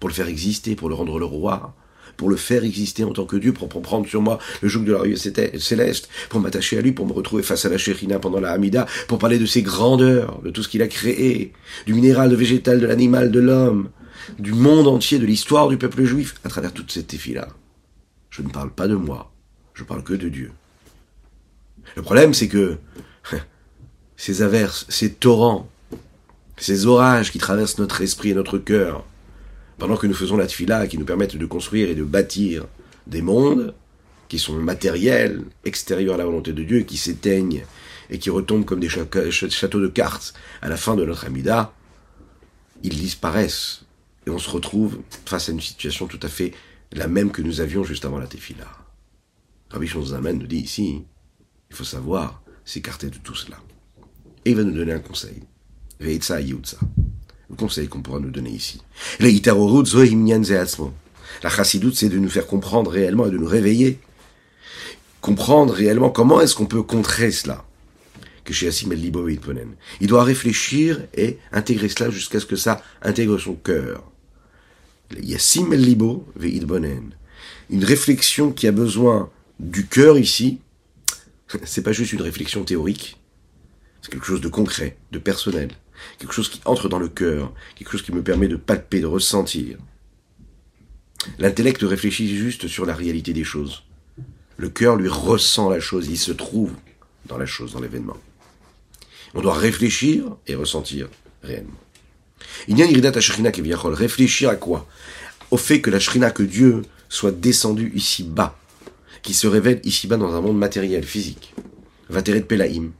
pour 0.00 0.08
le 0.08 0.14
faire 0.14 0.28
exister, 0.28 0.74
pour 0.74 0.88
le 0.88 0.94
rendre 0.94 1.18
le 1.18 1.24
roi, 1.24 1.74
pour 2.16 2.28
le 2.28 2.36
faire 2.36 2.64
exister 2.64 3.04
en 3.04 3.12
tant 3.12 3.24
que 3.24 3.36
Dieu, 3.36 3.52
pour 3.52 3.68
prendre 3.68 4.06
sur 4.06 4.20
moi 4.20 4.38
le 4.60 4.68
joug 4.68 4.84
de 4.84 4.92
la 4.92 4.98
rue 4.98 5.16
céleste, 5.16 6.08
pour 6.28 6.40
m'attacher 6.40 6.78
à 6.78 6.82
lui, 6.82 6.92
pour 6.92 7.06
me 7.06 7.12
retrouver 7.12 7.42
face 7.42 7.64
à 7.64 7.68
la 7.68 7.78
Shérina 7.78 8.18
pendant 8.18 8.40
la 8.40 8.52
Hamida, 8.52 8.86
pour 9.08 9.18
parler 9.18 9.38
de 9.38 9.46
ses 9.46 9.62
grandeurs, 9.62 10.40
de 10.42 10.50
tout 10.50 10.62
ce 10.62 10.68
qu'il 10.68 10.82
a 10.82 10.88
créé, 10.88 11.52
du 11.86 11.94
minéral, 11.94 12.30
de 12.30 12.36
végétal, 12.36 12.80
de 12.80 12.86
l'animal, 12.86 13.30
de 13.30 13.40
l'homme, 13.40 13.88
du 14.38 14.52
monde 14.52 14.88
entier, 14.88 15.18
de 15.18 15.26
l'histoire 15.26 15.68
du 15.68 15.78
peuple 15.78 16.04
juif, 16.04 16.34
à 16.44 16.48
travers 16.48 16.72
toute 16.72 16.92
cette 16.92 17.12
là 17.32 17.48
Je 18.32 18.40
ne 18.40 18.48
parle 18.48 18.70
pas 18.70 18.88
de 18.88 18.94
moi, 18.94 19.30
je 19.74 19.84
parle 19.84 20.02
que 20.02 20.14
de 20.14 20.30
Dieu. 20.30 20.52
Le 21.96 22.02
problème, 22.02 22.32
c'est 22.32 22.48
que 22.48 22.78
ces 24.16 24.40
averses, 24.40 24.86
ces 24.88 25.12
torrents, 25.12 25.68
ces 26.56 26.86
orages 26.86 27.30
qui 27.30 27.38
traversent 27.38 27.78
notre 27.78 28.00
esprit 28.00 28.30
et 28.30 28.34
notre 28.34 28.56
cœur, 28.56 29.04
pendant 29.76 29.98
que 29.98 30.06
nous 30.06 30.14
faisons 30.14 30.38
la 30.38 30.46
tfila, 30.46 30.86
qui 30.86 30.96
nous 30.96 31.04
permettent 31.04 31.36
de 31.36 31.44
construire 31.44 31.90
et 31.90 31.94
de 31.94 32.04
bâtir 32.04 32.64
des 33.06 33.20
mondes 33.20 33.74
qui 34.28 34.38
sont 34.38 34.54
matériels, 34.54 35.42
extérieurs 35.66 36.14
à 36.14 36.18
la 36.18 36.24
volonté 36.24 36.54
de 36.54 36.62
Dieu, 36.62 36.80
qui 36.84 36.96
s'éteignent 36.96 37.66
et 38.08 38.18
qui 38.18 38.30
retombent 38.30 38.64
comme 38.64 38.80
des 38.80 38.88
châteaux 38.88 39.80
de 39.80 39.88
cartes 39.88 40.32
à 40.62 40.70
la 40.70 40.78
fin 40.78 40.96
de 40.96 41.04
notre 41.04 41.26
Amida, 41.26 41.74
ils 42.82 42.96
disparaissent. 42.96 43.82
Et 44.26 44.30
on 44.30 44.38
se 44.38 44.48
retrouve 44.48 45.00
face 45.26 45.50
à 45.50 45.52
une 45.52 45.60
situation 45.60 46.06
tout 46.06 46.20
à 46.22 46.28
fait 46.28 46.54
la 46.92 47.08
même 47.08 47.30
que 47.30 47.42
nous 47.42 47.60
avions 47.60 47.84
juste 47.84 48.04
avant 48.04 48.18
la 48.18 48.26
tefila. 48.26 48.66
Rabbi 49.70 49.86
Shonzaman 49.86 50.38
nous 50.38 50.46
dit 50.46 50.58
ici, 50.58 51.02
il 51.70 51.76
faut 51.76 51.84
savoir 51.84 52.42
s'écarter 52.64 53.08
de 53.08 53.18
tout 53.18 53.34
cela. 53.34 53.58
Et 54.44 54.50
il 54.50 54.56
va 54.56 54.64
nous 54.64 54.72
donner 54.72 54.92
un 54.92 54.98
conseil. 54.98 55.42
Yutza 56.00 56.40
le 57.52 57.56
conseil 57.56 57.88
qu'on 57.88 58.02
pourra 58.02 58.18
nous 58.18 58.30
donner 58.30 58.50
ici. 58.50 58.80
La 59.20 59.28
chassidoute, 61.50 61.94
c'est 61.94 62.08
de 62.08 62.18
nous 62.18 62.28
faire 62.28 62.46
comprendre 62.46 62.90
réellement 62.90 63.26
et 63.26 63.30
de 63.30 63.38
nous 63.38 63.46
réveiller. 63.46 63.98
Comprendre 65.20 65.72
réellement 65.72 66.10
comment 66.10 66.40
est-ce 66.40 66.54
qu'on 66.54 66.66
peut 66.66 66.82
contrer 66.82 67.30
cela. 67.30 67.64
Que 68.44 68.52
chez 68.52 68.70
Il 70.00 70.06
doit 70.08 70.24
réfléchir 70.24 71.00
et 71.14 71.38
intégrer 71.52 71.88
cela 71.88 72.10
jusqu'à 72.10 72.40
ce 72.40 72.46
que 72.46 72.56
ça 72.56 72.82
intègre 73.02 73.38
son 73.38 73.54
cœur. 73.54 74.02
Une 77.70 77.84
réflexion 77.84 78.52
qui 78.52 78.66
a 78.66 78.72
besoin 78.72 79.30
du 79.60 79.86
cœur 79.86 80.18
ici, 80.18 80.60
c'est 81.64 81.82
pas 81.82 81.92
juste 81.92 82.12
une 82.12 82.22
réflexion 82.22 82.64
théorique, 82.64 83.18
c'est 84.00 84.10
quelque 84.10 84.26
chose 84.26 84.40
de 84.40 84.48
concret, 84.48 84.96
de 85.12 85.18
personnel 85.18 85.70
quelque 86.18 86.32
chose 86.32 86.48
qui 86.48 86.60
entre 86.64 86.88
dans 86.88 86.98
le 86.98 87.08
cœur, 87.08 87.52
quelque 87.74 87.90
chose 87.90 88.02
qui 88.02 88.12
me 88.12 88.22
permet 88.22 88.48
de 88.48 88.56
palper, 88.56 89.00
de 89.00 89.06
ressentir. 89.06 89.78
L'intellect 91.38 91.82
réfléchit 91.82 92.36
juste 92.36 92.66
sur 92.68 92.84
la 92.84 92.94
réalité 92.94 93.32
des 93.32 93.44
choses. 93.44 93.84
Le 94.56 94.68
cœur 94.68 94.96
lui 94.96 95.08
ressent 95.08 95.68
la 95.68 95.80
chose, 95.80 96.08
il 96.08 96.18
se 96.18 96.32
trouve 96.32 96.72
dans 97.26 97.38
la 97.38 97.46
chose, 97.46 97.72
dans 97.72 97.80
l'événement. 97.80 98.16
On 99.34 99.40
doit 99.40 99.56
réfléchir 99.56 100.36
et 100.46 100.54
ressentir 100.54 101.08
réellement. 101.42 101.78
Il 102.68 102.78
y 102.78 102.82
a 102.82 102.86
une 102.86 103.52
qui 103.52 103.60
vient 103.62 103.78
réfléchir 103.84 104.48
à 104.50 104.56
quoi? 104.56 104.86
Au 105.50 105.56
fait 105.56 105.80
que 105.80 105.90
la 105.90 105.98
shrina, 105.98 106.30
que 106.30 106.42
Dieu 106.42 106.82
soit 107.08 107.32
descendu 107.32 107.92
ici 107.94 108.24
bas, 108.24 108.58
qui 109.22 109.34
se 109.34 109.46
révèle 109.46 109.80
ici 109.84 110.06
bas 110.06 110.16
dans 110.16 110.34
un 110.34 110.40
monde 110.40 110.58
matériel, 110.58 111.04
physique. 111.04 111.54
Vateret 112.08 112.42
Pelaim, 112.42 112.90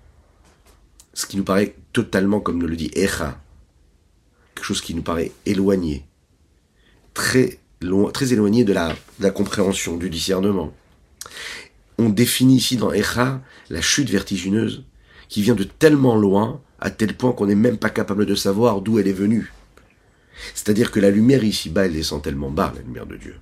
ce 1.15 1.27
qui 1.27 1.37
nous 1.37 1.45
paraît 1.45 1.75
totalement, 1.93 2.41
comme 2.41 2.59
nous 2.59 2.67
le 2.67 2.77
dit 2.77 2.91
Echa, 2.95 3.41
quelque 4.55 4.65
chose 4.65 4.81
qui 4.81 4.95
nous 4.95 5.03
paraît 5.03 5.33
éloigné, 5.47 6.05
très, 7.15 7.59
loin, 7.81 8.11
très 8.11 8.33
éloigné 8.33 8.65
de 8.65 8.73
la, 8.73 8.91
de 8.91 9.23
la 9.23 9.31
compréhension, 9.31 9.97
du 9.97 10.11
discernement. 10.11 10.73
On 11.99 12.09
définit 12.09 12.57
ici 12.57 12.77
dans 12.77 12.93
Echa 12.93 13.43
la 13.71 13.81
chute 13.81 14.11
vertigineuse 14.11 14.85
qui 15.29 15.43
vient 15.43 15.55
de 15.55 15.65
tellement 15.65 16.17
loin, 16.17 16.61
à 16.83 16.91
tel 16.91 17.17
point 17.17 17.33
qu'on 17.33 17.47
n'est 17.47 17.55
même 17.55 17.79
pas 17.79 17.91
capable 17.91 18.27
de 18.27 18.35
savoir 18.35 18.81
d'où 18.81 18.99
elle 18.99 19.07
est 19.07 19.13
venue. 19.13 19.53
C'est-à-dire 20.53 20.91
que 20.91 20.99
la 20.99 21.11
lumière 21.11 21.45
ici-bas, 21.45 21.87
elle 21.87 21.93
descend 21.93 22.21
tellement 22.21 22.51
bas, 22.51 22.73
la 22.75 22.83
lumière 22.83 23.07
de 23.07 23.17
Dieu, 23.17 23.37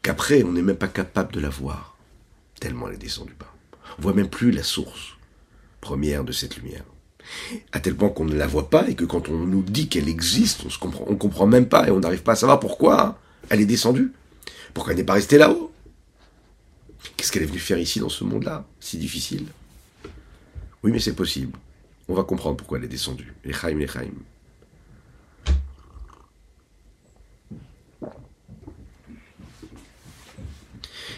qu'après, 0.00 0.42
on 0.42 0.52
n'est 0.52 0.62
même 0.62 0.76
pas 0.76 0.88
capable 0.88 1.34
de 1.34 1.40
la 1.40 1.50
voir, 1.50 1.98
tellement 2.58 2.88
elle 2.88 2.94
est 2.94 2.98
descendue 2.98 3.36
bas. 3.38 3.52
On 3.98 4.02
voit 4.02 4.14
même 4.14 4.30
plus 4.30 4.50
la 4.50 4.62
source 4.62 5.18
première 5.82 6.24
de 6.24 6.32
cette 6.32 6.56
lumière. 6.56 6.84
À 7.72 7.80
tel 7.80 7.94
point 7.94 8.08
qu'on 8.08 8.24
ne 8.24 8.34
la 8.34 8.46
voit 8.46 8.70
pas 8.70 8.88
et 8.88 8.94
que 8.94 9.04
quand 9.04 9.28
on 9.28 9.36
nous 9.36 9.62
dit 9.62 9.88
qu'elle 9.88 10.08
existe, 10.08 10.64
on 10.64 10.90
on 11.06 11.16
comprend 11.16 11.46
même 11.46 11.68
pas 11.68 11.86
et 11.86 11.90
on 11.90 12.00
n'arrive 12.00 12.22
pas 12.22 12.32
à 12.32 12.36
savoir 12.36 12.60
pourquoi 12.60 13.18
elle 13.50 13.60
est 13.60 13.66
descendue. 13.66 14.12
Pourquoi 14.72 14.92
elle 14.92 14.98
n'est 14.98 15.04
pas 15.04 15.14
restée 15.14 15.36
là-haut? 15.36 15.70
Qu'est-ce 17.16 17.30
qu'elle 17.30 17.42
est 17.42 17.46
venue 17.46 17.58
faire 17.58 17.78
ici 17.78 18.00
dans 18.00 18.08
ce 18.08 18.24
monde-là? 18.24 18.64
Si 18.80 18.96
difficile. 18.96 19.46
Oui, 20.82 20.92
mais 20.92 20.98
c'est 20.98 21.14
possible. 21.14 21.58
On 22.10 22.14
va 22.14 22.24
comprendre 22.24 22.56
pourquoi 22.56 22.78
elle 22.78 22.84
est 22.84 22.88
descendue. 22.88 23.32
Echaim, 23.44 23.78
Echaim. 23.78 24.10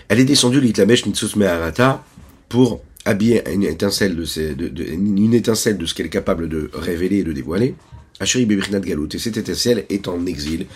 Elle 0.09 0.21
est 0.21 0.27
descendue, 0.27 0.61
l'Itlamesh 0.61 1.07
Nitsus 1.07 1.35
Meharata, 1.37 2.05
pour 2.51 2.83
de, 3.07 4.85
une 4.93 5.33
étincelle 5.33 5.79
de 5.79 5.87
ce 5.87 5.95
qu'elle 5.95 6.07
est 6.07 6.11
capable 6.11 6.51
de 6.51 6.71
révéler 6.75 7.21
et 7.21 7.25
de 7.25 7.33
dévoiler. 7.33 7.75
Et 8.23 9.19
cette 9.19 9.37
étincelle 9.37 9.85
est 9.89 10.09
en 10.09 10.27
exil. 10.27 10.67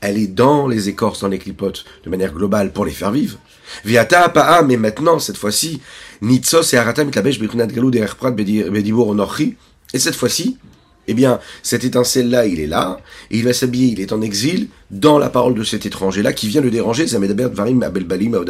Elle 0.00 0.18
est 0.18 0.26
dans 0.26 0.68
les 0.68 0.88
écorces, 0.88 1.20
dans 1.20 1.28
les 1.28 1.38
clipotes, 1.38 1.84
de 2.04 2.10
manière 2.10 2.32
globale 2.32 2.72
pour 2.72 2.84
les 2.84 2.92
faire 2.92 3.10
vivre. 3.10 3.38
Viata 3.84 4.28
Pa'a, 4.28 4.62
mais 4.62 4.76
maintenant, 4.76 5.18
cette 5.18 5.36
fois-ci, 5.36 5.80
Nitzos 6.22 6.74
et 6.74 6.76
Aratam 6.76 7.08
Itlabesh 7.08 7.38
Bechrinat 7.38 7.66
Galout 7.66 7.90
Derech 7.90 8.14
Prat 8.14 8.30
Bedibor 8.30 9.08
Onochi. 9.08 9.56
Et 9.92 9.98
cette 9.98 10.14
fois-ci, 10.14 10.58
eh 11.06 11.14
bien, 11.14 11.38
cette 11.62 11.84
étincelle-là, 11.84 12.46
il 12.46 12.60
est 12.60 12.66
là, 12.66 12.98
et 13.30 13.38
il 13.38 13.44
va 13.44 13.52
s'habiller, 13.52 13.92
il 13.92 14.00
est 14.00 14.12
en 14.12 14.22
exil, 14.22 14.68
dans 14.90 15.18
la 15.18 15.28
parole 15.28 15.54
de 15.54 15.64
cet 15.64 15.86
étranger-là, 15.86 16.32
qui 16.32 16.48
vient 16.48 16.62
le 16.62 16.70
déranger, 16.70 17.04
Varim 17.04 17.82
Abel 17.82 18.04
Balim 18.04 18.42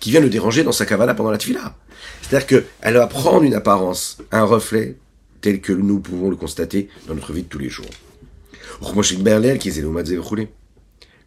qui 0.00 0.10
vient 0.10 0.20
le 0.20 0.30
déranger 0.30 0.64
dans 0.64 0.72
sa 0.72 0.86
kavala 0.86 1.14
pendant 1.14 1.30
la 1.30 1.38
tfila. 1.38 1.76
C'est-à-dire 2.22 2.46
qu'elle 2.46 2.94
va 2.94 3.06
prendre 3.06 3.42
une 3.42 3.54
apparence, 3.54 4.18
un 4.30 4.44
reflet, 4.44 4.96
tel 5.42 5.60
que 5.60 5.72
nous 5.72 6.00
pouvons 6.00 6.30
le 6.30 6.36
constater 6.36 6.88
dans 7.06 7.14
notre 7.14 7.34
vie 7.34 7.42
de 7.42 7.48
tous 7.48 7.58
les 7.58 7.68
jours. 7.68 7.90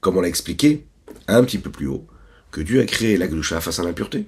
Comme 0.01 0.17
on 0.17 0.22
l'a 0.22 0.27
expliqué, 0.27 0.86
un 1.27 1.43
petit 1.43 1.60
peu 1.60 1.69
plus 1.69 1.88
haut, 1.88 2.05
que 2.51 2.62
Dieu 2.62 2.81
a 2.81 2.86
créé 2.86 3.17
la 3.17 3.27
Gdusha 3.27 3.62
face 3.62 3.79
à 3.79 3.84
l'impureté. 3.84 4.25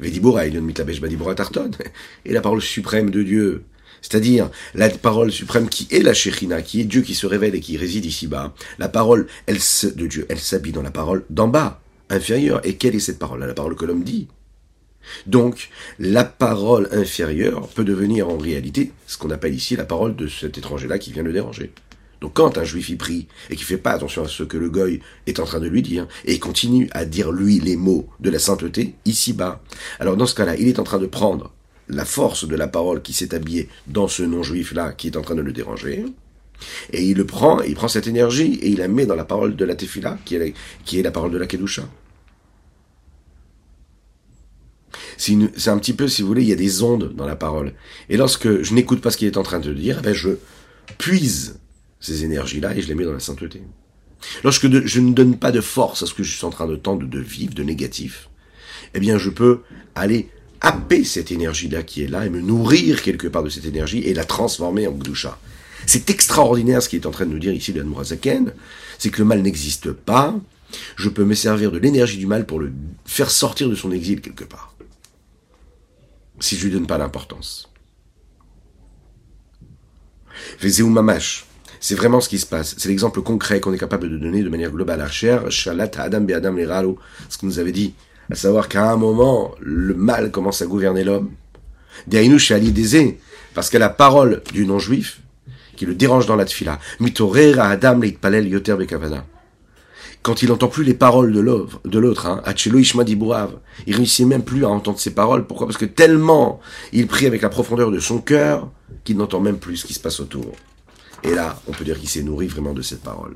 Et 2.24 2.32
la 2.32 2.40
parole 2.40 2.62
suprême 2.62 3.10
de 3.10 3.22
Dieu, 3.22 3.64
c'est-à-dire 4.00 4.50
la 4.74 4.88
parole 4.90 5.32
suprême 5.32 5.68
qui 5.68 5.88
est 5.90 6.02
la 6.02 6.12
Shekhinah, 6.12 6.62
qui 6.62 6.80
est 6.80 6.84
Dieu 6.84 7.02
qui 7.02 7.14
se 7.14 7.26
révèle 7.26 7.54
et 7.54 7.60
qui 7.60 7.76
réside 7.76 8.04
ici-bas. 8.04 8.54
La 8.78 8.88
parole 8.88 9.26
elle, 9.46 9.58
de 9.58 10.06
Dieu, 10.06 10.26
elle 10.28 10.40
s'habille 10.40 10.72
dans 10.72 10.82
la 10.82 10.90
parole 10.90 11.24
d'en 11.30 11.48
bas, 11.48 11.80
inférieure. 12.10 12.60
Et 12.64 12.76
quelle 12.76 12.94
est 12.94 13.00
cette 13.00 13.18
parole 13.18 13.40
La 13.40 13.54
parole 13.54 13.76
que 13.76 13.84
l'homme 13.84 14.04
dit. 14.04 14.28
Donc, 15.26 15.70
la 15.98 16.24
parole 16.24 16.88
inférieure 16.92 17.68
peut 17.68 17.84
devenir 17.84 18.28
en 18.28 18.38
réalité 18.38 18.92
ce 19.06 19.18
qu'on 19.18 19.30
appelle 19.30 19.54
ici 19.54 19.76
la 19.76 19.84
parole 19.84 20.16
de 20.16 20.28
cet 20.28 20.58
étranger-là 20.58 20.98
qui 20.98 21.12
vient 21.12 21.22
le 21.22 21.32
déranger. 21.32 21.72
Donc 22.20 22.34
quand 22.34 22.56
un 22.56 22.62
juif 22.62 22.88
y 22.88 22.94
prie 22.94 23.26
et 23.50 23.56
qui 23.56 23.64
fait 23.64 23.76
pas 23.76 23.90
attention 23.90 24.22
à 24.22 24.28
ce 24.28 24.44
que 24.44 24.56
le 24.56 24.70
goy 24.70 25.00
est 25.26 25.40
en 25.40 25.44
train 25.44 25.58
de 25.58 25.66
lui 25.66 25.82
dire 25.82 26.06
et 26.24 26.38
continue 26.38 26.88
à 26.92 27.04
dire 27.04 27.32
lui 27.32 27.58
les 27.58 27.74
mots 27.74 28.08
de 28.20 28.30
la 28.30 28.38
sainteté 28.38 28.94
ici-bas, 29.04 29.60
alors 29.98 30.16
dans 30.16 30.26
ce 30.26 30.36
cas-là, 30.36 30.54
il 30.56 30.68
est 30.68 30.78
en 30.78 30.84
train 30.84 31.00
de 31.00 31.06
prendre 31.06 31.50
la 31.88 32.04
force 32.04 32.46
de 32.46 32.54
la 32.54 32.68
parole 32.68 33.02
qui 33.02 33.12
s'est 33.12 33.34
habillée 33.34 33.68
dans 33.88 34.06
ce 34.06 34.22
non-juif-là 34.22 34.92
qui 34.92 35.08
est 35.08 35.16
en 35.16 35.22
train 35.22 35.34
de 35.34 35.42
le 35.42 35.52
déranger, 35.52 36.04
et 36.92 37.02
il 37.04 37.16
le 37.16 37.26
prend, 37.26 37.60
il 37.62 37.74
prend 37.74 37.88
cette 37.88 38.06
énergie 38.06 38.54
et 38.62 38.68
il 38.68 38.78
la 38.78 38.86
met 38.86 39.06
dans 39.06 39.16
la 39.16 39.24
parole 39.24 39.56
de 39.56 39.64
la 39.64 39.74
tefila, 39.74 40.18
qui 40.24 40.36
est, 40.36 40.54
qui 40.84 41.00
est 41.00 41.02
la 41.02 41.10
parole 41.10 41.32
de 41.32 41.38
la 41.38 41.46
kedusha. 41.46 41.82
C'est 45.22 45.68
un 45.68 45.78
petit 45.78 45.92
peu, 45.92 46.08
si 46.08 46.20
vous 46.22 46.26
voulez, 46.26 46.42
il 46.42 46.48
y 46.48 46.52
a 46.52 46.56
des 46.56 46.82
ondes 46.82 47.14
dans 47.14 47.26
la 47.26 47.36
parole. 47.36 47.74
Et 48.08 48.16
lorsque 48.16 48.62
je 48.62 48.74
n'écoute 48.74 49.00
pas 49.00 49.12
ce 49.12 49.16
qu'il 49.16 49.28
est 49.28 49.36
en 49.36 49.44
train 49.44 49.60
de 49.60 49.72
dire, 49.72 49.98
eh 50.00 50.02
ben 50.02 50.12
je 50.12 50.30
puise 50.98 51.60
ces 52.00 52.24
énergies-là 52.24 52.76
et 52.76 52.82
je 52.82 52.88
les 52.88 52.96
mets 52.96 53.04
dans 53.04 53.12
la 53.12 53.20
sainteté. 53.20 53.62
Lorsque 54.42 54.68
je 54.68 55.00
ne 55.00 55.12
donne 55.12 55.38
pas 55.38 55.52
de 55.52 55.60
force 55.60 56.02
à 56.02 56.06
ce 56.06 56.14
que 56.14 56.24
je 56.24 56.36
suis 56.36 56.44
en 56.44 56.50
train 56.50 56.66
de 56.66 56.74
tendre 56.74 57.06
de 57.06 57.20
vivre, 57.20 57.54
de 57.54 57.62
négatif, 57.62 58.30
eh 58.94 58.98
bien 58.98 59.16
je 59.16 59.30
peux 59.30 59.60
aller 59.94 60.28
happer 60.60 61.04
cette 61.04 61.30
énergie-là 61.30 61.84
qui 61.84 62.02
est 62.02 62.08
là 62.08 62.26
et 62.26 62.28
me 62.28 62.40
nourrir 62.40 63.00
quelque 63.00 63.28
part 63.28 63.44
de 63.44 63.48
cette 63.48 63.64
énergie 63.64 64.00
et 64.00 64.14
la 64.14 64.24
transformer 64.24 64.88
en 64.88 64.92
Gdusha. 64.92 65.38
C'est 65.86 66.10
extraordinaire 66.10 66.82
ce 66.82 66.88
qu'il 66.88 67.00
est 67.00 67.06
en 67.06 67.12
train 67.12 67.26
de 67.26 67.30
nous 67.30 67.38
dire 67.38 67.52
ici 67.52 67.72
le 67.72 67.84
Mourazaken, 67.84 68.52
c'est 68.98 69.10
que 69.10 69.20
le 69.20 69.24
mal 69.24 69.40
n'existe 69.40 69.92
pas, 69.92 70.34
je 70.96 71.08
peux 71.08 71.24
me 71.24 71.34
servir 71.34 71.70
de 71.70 71.78
l'énergie 71.78 72.18
du 72.18 72.26
mal 72.26 72.44
pour 72.44 72.58
le 72.58 72.72
faire 73.04 73.30
sortir 73.30 73.68
de 73.68 73.76
son 73.76 73.92
exil 73.92 74.20
quelque 74.20 74.44
part. 74.44 74.74
Si 76.42 76.56
je 76.56 76.64
lui 76.64 76.72
donne 76.72 76.88
pas 76.88 76.98
l'importance. 76.98 77.70
Mamash. 80.80 81.46
C'est 81.78 81.94
vraiment 81.94 82.20
ce 82.20 82.28
qui 82.28 82.40
se 82.40 82.46
passe. 82.46 82.74
C'est 82.78 82.88
l'exemple 82.88 83.22
concret 83.22 83.60
qu'on 83.60 83.72
est 83.72 83.78
capable 83.78 84.10
de 84.10 84.18
donner 84.18 84.42
de 84.42 84.48
manière 84.48 84.72
globale 84.72 85.02
à 85.02 85.08
Cher, 85.08 85.52
Shalat 85.52 85.92
Adam 85.98 86.22
Be 86.22 86.32
Adam 86.32 86.56
ce 87.28 87.38
que 87.38 87.46
nous 87.46 87.60
avait 87.60 87.70
dit 87.70 87.94
à 88.28 88.34
savoir 88.34 88.68
qu'à 88.68 88.90
un 88.90 88.96
moment, 88.96 89.54
le 89.60 89.94
mal 89.94 90.32
commence 90.32 90.62
à 90.62 90.66
gouverner 90.66 91.04
l'homme. 91.04 91.30
chez 92.38 92.54
Ali 92.54 93.14
parce 93.54 93.70
que 93.70 93.78
la 93.78 93.88
parole 93.88 94.42
du 94.52 94.66
non-juif, 94.66 95.20
qui 95.76 95.86
le 95.86 95.94
dérange 95.94 96.26
dans 96.26 96.36
la 96.36 96.44
tfila, 96.44 96.80
à 97.00 97.68
Adam 97.68 98.00
leitpalel 98.00 98.48
yoter 98.48 98.74
bekavana. 98.74 99.24
Quand 100.22 100.42
il 100.42 100.50
n'entend 100.50 100.68
plus 100.68 100.84
les 100.84 100.94
paroles 100.94 101.32
de 101.32 101.40
l'autre, 101.98 102.26
hein, 102.26 102.42
il 103.86 103.96
réussit 103.96 104.26
même 104.26 104.44
plus 104.44 104.64
à 104.64 104.68
entendre 104.68 105.00
ses 105.00 105.14
paroles. 105.14 105.46
Pourquoi? 105.46 105.66
Parce 105.66 105.78
que 105.78 105.84
tellement 105.84 106.60
il 106.92 107.08
prie 107.08 107.26
avec 107.26 107.42
la 107.42 107.48
profondeur 107.48 107.90
de 107.90 107.98
son 107.98 108.18
cœur 108.18 108.70
qu'il 109.02 109.16
n'entend 109.16 109.40
même 109.40 109.58
plus 109.58 109.78
ce 109.78 109.86
qui 109.86 109.94
se 109.94 110.00
passe 110.00 110.20
autour. 110.20 110.52
Et 111.24 111.34
là, 111.34 111.60
on 111.66 111.72
peut 111.72 111.84
dire 111.84 111.98
qu'il 111.98 112.08
s'est 112.08 112.22
nourri 112.22 112.46
vraiment 112.46 112.72
de 112.72 112.82
cette 112.82 113.02
parole. 113.02 113.34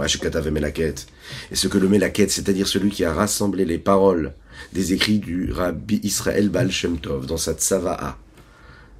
Et 0.00 1.56
ce 1.56 1.68
que 1.68 1.78
le 1.78 1.88
Melaket, 1.88 2.30
c'est-à-dire 2.30 2.68
celui 2.68 2.90
qui 2.90 3.04
a 3.04 3.12
rassemblé 3.12 3.64
les 3.64 3.78
paroles 3.78 4.34
des 4.72 4.92
écrits 4.92 5.18
du 5.18 5.52
Rabbi 5.52 6.00
Israël 6.02 6.48
Baal 6.48 6.70
Shem 6.70 6.98
Tov 6.98 7.26
dans 7.26 7.36
sa 7.36 7.54
Tzava'a, 7.54 8.16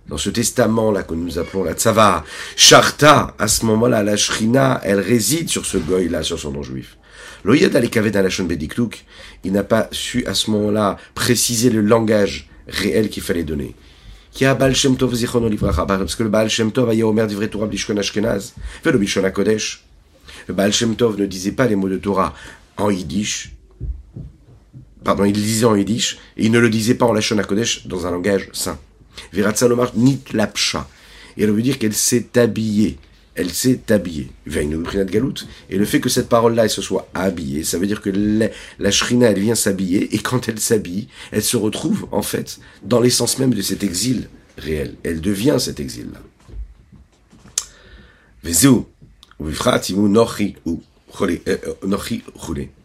dans 0.09 0.17
ce 0.17 0.31
testament-là 0.31 1.05
que 1.05 1.15
nous 1.15 1.39
appelons 1.39 1.63
la 1.63 1.75
Tzava'a, 1.75 2.25
Sharta, 2.57 3.35
à 3.39 3.47
ce 3.47 3.65
moment-là, 3.67 4.03
la 4.03 4.17
Shrina, 4.17 4.81
elle 4.83 5.01
réside 5.01 5.49
sur 5.49 5.65
ce 5.65 5.79
goy-là, 5.79 6.23
sur 6.25 6.39
son 6.39 6.51
nom 6.51 6.63
juif. 6.63 6.97
Il 7.45 7.71
n'a 9.53 9.63
pas 9.63 9.89
su 9.93 10.27
à 10.27 10.35
ce 10.35 10.51
moment-là 10.51 10.99
préciser 11.15 11.71
le 11.71 11.81
langage 11.81 12.49
réel 12.69 13.09
qu'il 13.09 13.23
fallait 13.23 13.45
donner. 13.45 13.75
Qui 14.33 14.45
a 14.45 14.55
Baal 14.55 14.75
Shem 14.75 14.97
Tov 14.97 15.17
parce 15.87 16.15
que 16.15 16.23
le 16.23 16.29
Baal 16.29 16.49
Shem 16.49 16.71
Tov 16.71 16.91
a 16.91 17.07
Omer 17.07 17.27
Divrei 17.27 17.49
Torah 17.49 17.67
Bishkon 17.67 17.97
Ashkenaz, 17.97 18.53
fait 18.83 18.93
le 18.93 18.99
Bishon 18.99 19.29
Kodesh, 19.31 19.85
le 20.47 20.55
Baal 20.55 20.73
Shem 20.73 20.95
Tov 20.95 21.19
ne 21.19 21.27
disait 21.27 21.53
pas 21.53 21.67
les 21.67 21.77
mots 21.77 21.89
de 21.89 21.97
Torah 21.97 22.35
en 22.77 22.91
yiddish. 22.91 23.53
Pardon, 25.05 25.25
il 25.25 25.33
disait 25.33 25.65
en 25.65 25.75
yiddish, 25.75 26.19
et 26.37 26.45
il 26.45 26.53
ne 26.53 26.59
le 26.59 26.69
disait 26.69 26.95
pas 26.95 27.07
en 27.07 27.13
Lashon 27.13 27.39
HaKodesh 27.39 27.87
dans 27.87 28.07
un 28.07 28.11
langage 28.11 28.51
saint. 28.53 28.79
Salomar 29.55 29.93
nit 29.97 30.21
lapsha. 30.33 30.87
Et 31.37 31.45
elle 31.45 31.53
veut 31.53 31.63
dire 31.63 31.79
qu'elle 31.79 31.95
s'est 31.95 32.39
habillée. 32.39 32.99
Elle 33.35 33.51
s'est 33.51 33.81
habillée. 33.91 34.31
Et 34.47 35.79
le 35.79 35.85
fait 35.85 36.01
que 36.01 36.09
cette 36.09 36.29
parole-là, 36.29 36.65
elle 36.65 36.71
se 36.71 36.83
soit 36.83 37.09
habillée, 37.15 37.63
ça 37.63 37.79
veut 37.79 37.87
dire 37.87 38.01
que 38.01 38.11
la, 38.79 38.91
shrina, 38.91 39.31
elle 39.31 39.39
vient 39.39 39.55
s'habiller, 39.55 40.15
et 40.15 40.19
quand 40.19 40.49
elle 40.49 40.59
s'habille, 40.61 41.09
elle 41.31 41.43
se 41.43 41.57
retrouve, 41.57 42.07
en 42.13 42.23
fait, 42.23 42.59
dans 42.83 43.01
l'essence 43.01 43.39
même 43.39 43.55
de 43.55 43.63
cet 43.63 43.85
exil 43.85 44.29
réel. 44.59 44.97
Elle 45.05 45.21
devient 45.21 45.57
cet 45.59 45.81
exil-là. 45.81 46.21
Euh, 51.49 51.57
euh, 51.83 52.77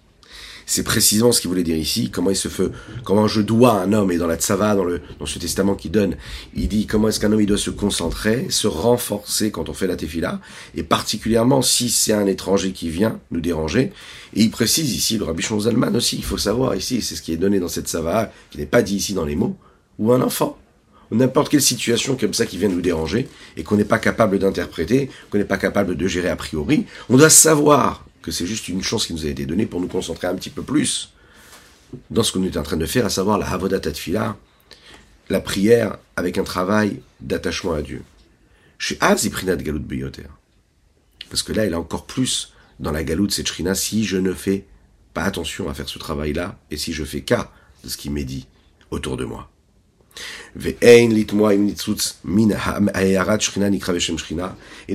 c'est 0.65 0.83
précisément 0.83 1.31
ce 1.31 1.41
qu'il 1.41 1.49
voulait 1.49 1.63
dire 1.63 1.77
ici, 1.77 2.09
comment 2.09 2.29
il 2.29 2.35
se 2.35 2.47
fait, 2.47 2.69
comment 3.03 3.27
je 3.27 3.41
dois 3.41 3.81
un 3.81 3.93
homme, 3.93 4.11
et 4.11 4.17
dans 4.17 4.27
la 4.27 4.35
tzava, 4.35 4.75
dans, 4.75 4.83
le, 4.83 5.01
dans 5.19 5.25
ce 5.25 5.39
testament 5.39 5.75
qu'il 5.75 5.91
donne, 5.91 6.15
il 6.55 6.67
dit 6.67 6.87
comment 6.87 7.09
est-ce 7.09 7.19
qu'un 7.19 7.31
homme 7.31 7.41
il 7.41 7.47
doit 7.47 7.57
se 7.57 7.69
concentrer, 7.69 8.47
se 8.49 8.67
renforcer 8.67 9.51
quand 9.51 9.69
on 9.69 9.73
fait 9.73 9.87
la 9.87 9.95
tefila, 9.95 10.39
et 10.75 10.83
particulièrement 10.83 11.61
si 11.61 11.89
c'est 11.89 12.13
un 12.13 12.25
étranger 12.25 12.71
qui 12.71 12.89
vient 12.89 13.19
nous 13.31 13.41
déranger. 13.41 13.91
Et 14.33 14.41
il 14.41 14.51
précise 14.51 14.93
ici, 14.93 15.17
le 15.17 15.25
rabbi 15.25 15.43
Zalman 15.43 15.95
aussi, 15.95 16.17
il 16.17 16.23
faut 16.23 16.37
savoir 16.37 16.75
ici, 16.75 17.01
c'est 17.01 17.15
ce 17.15 17.21
qui 17.21 17.31
est 17.31 17.37
donné 17.37 17.59
dans 17.59 17.67
cette 17.67 17.87
tzava, 17.87 18.31
qui 18.51 18.57
n'est 18.57 18.65
pas 18.65 18.81
dit 18.81 18.95
ici 18.95 19.13
dans 19.13 19.25
les 19.25 19.35
mots, 19.35 19.55
ou 19.99 20.11
un 20.11 20.21
enfant 20.21 20.57
n'importe 21.11 21.49
quelle 21.49 21.61
situation 21.61 22.15
comme 22.15 22.33
ça 22.33 22.45
qui 22.45 22.57
vient 22.57 22.69
nous 22.69 22.81
déranger 22.81 23.27
et 23.57 23.63
qu'on 23.63 23.77
n'est 23.77 23.85
pas 23.85 23.99
capable 23.99 24.39
d'interpréter, 24.39 25.09
qu'on 25.29 25.37
n'est 25.37 25.45
pas 25.45 25.57
capable 25.57 25.95
de 25.95 26.07
gérer 26.07 26.29
a 26.29 26.35
priori, 26.35 26.85
on 27.09 27.17
doit 27.17 27.29
savoir 27.29 28.05
que 28.25 28.31
c'est 28.31 28.47
juste 28.47 28.67
une 28.69 28.81
chance 28.81 29.05
qui 29.05 29.13
nous 29.13 29.27
a 29.27 29.29
été 29.29 29.45
donnée 29.45 29.67
pour 29.67 29.79
nous 29.79 29.87
concentrer 29.87 30.25
un 30.25 30.33
petit 30.33 30.49
peu 30.49 30.63
plus 30.63 31.13
dans 32.09 32.23
ce 32.23 32.31
qu'on 32.31 32.43
est 32.43 32.57
en 32.57 32.63
train 32.63 32.75
de 32.75 32.87
faire, 32.87 33.05
à 33.05 33.11
savoir 33.11 33.37
la 33.37 33.47
havodat 33.47 33.79
tfila, 33.79 34.35
la 35.29 35.39
prière 35.39 35.99
avec 36.15 36.39
un 36.39 36.43
travail 36.43 37.01
d'attachement 37.21 37.73
à 37.73 37.83
Dieu. 37.83 38.01
Chez 38.79 38.97
Aziprinat 38.99 39.57
Galout 39.57 39.79
Beyoter. 39.79 40.27
Parce 41.29 41.43
que 41.43 41.53
là, 41.53 41.67
il 41.67 41.73
est 41.73 41.75
encore 41.75 42.07
plus 42.07 42.53
dans 42.79 42.91
la 42.91 43.03
galoute 43.03 43.31
cette 43.31 43.47
shrina 43.47 43.75
si 43.75 44.03
je 44.03 44.17
ne 44.17 44.33
fais 44.33 44.65
pas 45.13 45.23
attention 45.23 45.69
à 45.69 45.75
faire 45.75 45.87
ce 45.87 45.99
travail-là 45.99 46.57
et 46.71 46.77
si 46.77 46.93
je 46.93 47.03
fais 47.03 47.21
cas 47.21 47.51
de 47.83 47.89
ce 47.89 47.95
qui 47.95 48.09
m'est 48.09 48.23
dit 48.23 48.47
autour 48.89 49.17
de 49.17 49.25
moi. 49.25 49.51
Et 50.63 51.03
il 51.03 51.09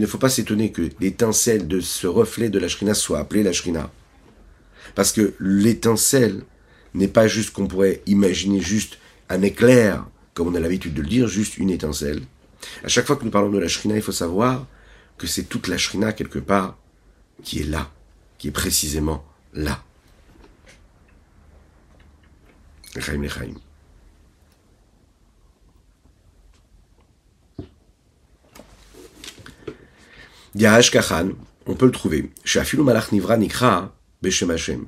ne 0.01 0.07
faut 0.07 0.19
pas 0.19 0.29
s'étonner 0.29 0.73
que 0.73 0.89
l'étincelle 1.01 1.69
de 1.69 1.81
ce 1.81 2.07
reflet 2.07 2.49
de 2.49 2.59
la 2.59 2.69
shrina 2.69 2.95
soit 2.95 3.19
appelée 3.19 3.43
la 3.43 3.53
shrina. 3.53 3.91
Parce 4.95 5.13
que 5.13 5.35
l'étincelle 5.41 6.43
n'est 6.95 7.09
pas 7.09 7.29
juste 7.29 7.51
qu'on 7.53 7.67
pourrait 7.67 8.03
imaginer 8.07 8.61
juste 8.61 8.99
un 9.29 9.43
éclair, 9.43 10.07
comme 10.35 10.49
on 10.49 10.55
a 10.55 10.61
l'habitude 10.61 10.95
de 10.95 11.03
le 11.03 11.09
dire, 11.09 11.29
juste 11.29 11.59
une 11.59 11.71
étincelle. 11.71 12.23
À 12.85 12.89
chaque 12.89 13.07
fois 13.07 13.17
que 13.17 13.25
nous 13.25 13.31
parlons 13.31 13.51
de 13.51 13.59
la 13.59 13.69
shrina, 13.69 13.97
il 13.97 14.03
faut 14.03 14.13
savoir 14.13 14.67
que 15.19 15.27
c'est 15.27 15.45
toute 15.45 15.69
la 15.69 15.79
shrina 15.79 16.13
quelque 16.13 16.39
part 16.39 16.79
qui 17.45 17.61
est 17.61 17.65
là, 17.65 17.91
qui 18.39 18.49
est 18.49 18.53
précisément 18.53 19.25
là. 19.53 19.83
On 30.55 31.75
peut 31.75 31.87
le 31.87 31.93
trouver. 31.93 32.31
Shafilu 32.45 32.83
Malach 32.83 33.13
Nivra 33.13 33.37
Nikra 33.37 33.95
Beshem 34.23 34.51
Hashem. 34.51 34.87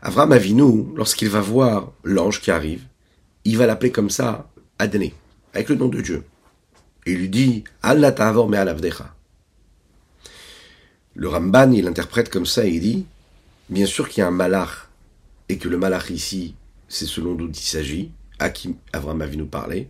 Avram 0.00 0.32
Avinu, 0.32 0.86
lorsqu'il 0.96 1.28
va 1.28 1.40
voir 1.40 1.92
l'ange 2.04 2.40
qui 2.40 2.50
arrive, 2.50 2.82
il 3.44 3.56
va 3.58 3.66
l'appeler 3.66 3.92
comme 3.92 4.10
ça, 4.10 4.48
Adné, 4.78 5.14
avec 5.54 5.68
le 5.68 5.74
nom 5.74 5.88
de 5.88 6.00
Dieu. 6.00 6.24
Et 7.04 7.12
il 7.12 7.18
lui 7.18 7.28
dit, 7.28 7.64
Allah 7.82 8.12
ta'avor 8.12 8.48
me 8.48 8.56
alavdecha. 8.56 9.14
Le 11.14 11.28
Ramban, 11.28 11.72
il 11.72 11.86
interprète 11.88 12.30
comme 12.30 12.46
ça 12.46 12.64
et 12.64 12.70
il 12.70 12.80
dit, 12.80 13.06
bien 13.68 13.86
sûr 13.86 14.08
qu'il 14.08 14.20
y 14.20 14.24
a 14.24 14.28
un 14.28 14.32
malach, 14.32 14.88
et 15.48 15.58
que 15.58 15.68
le 15.68 15.78
malach 15.78 16.10
ici, 16.10 16.54
c'est 16.88 17.06
selon 17.06 17.34
d'où 17.34 17.48
il 17.48 17.56
s'agit, 17.56 18.12
à 18.38 18.50
qui 18.50 18.76
Abraham 18.92 19.24
vu 19.24 19.36
nous 19.36 19.46
parler. 19.46 19.88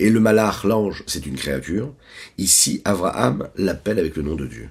Et 0.00 0.08
le 0.08 0.18
malach, 0.18 0.64
l'ange, 0.64 1.04
c'est 1.06 1.26
une 1.26 1.36
créature. 1.36 1.92
Ici, 2.38 2.80
Abraham 2.86 3.50
l'appelle 3.56 3.98
avec 3.98 4.16
le 4.16 4.22
nom 4.22 4.34
de 4.34 4.46
Dieu. 4.46 4.70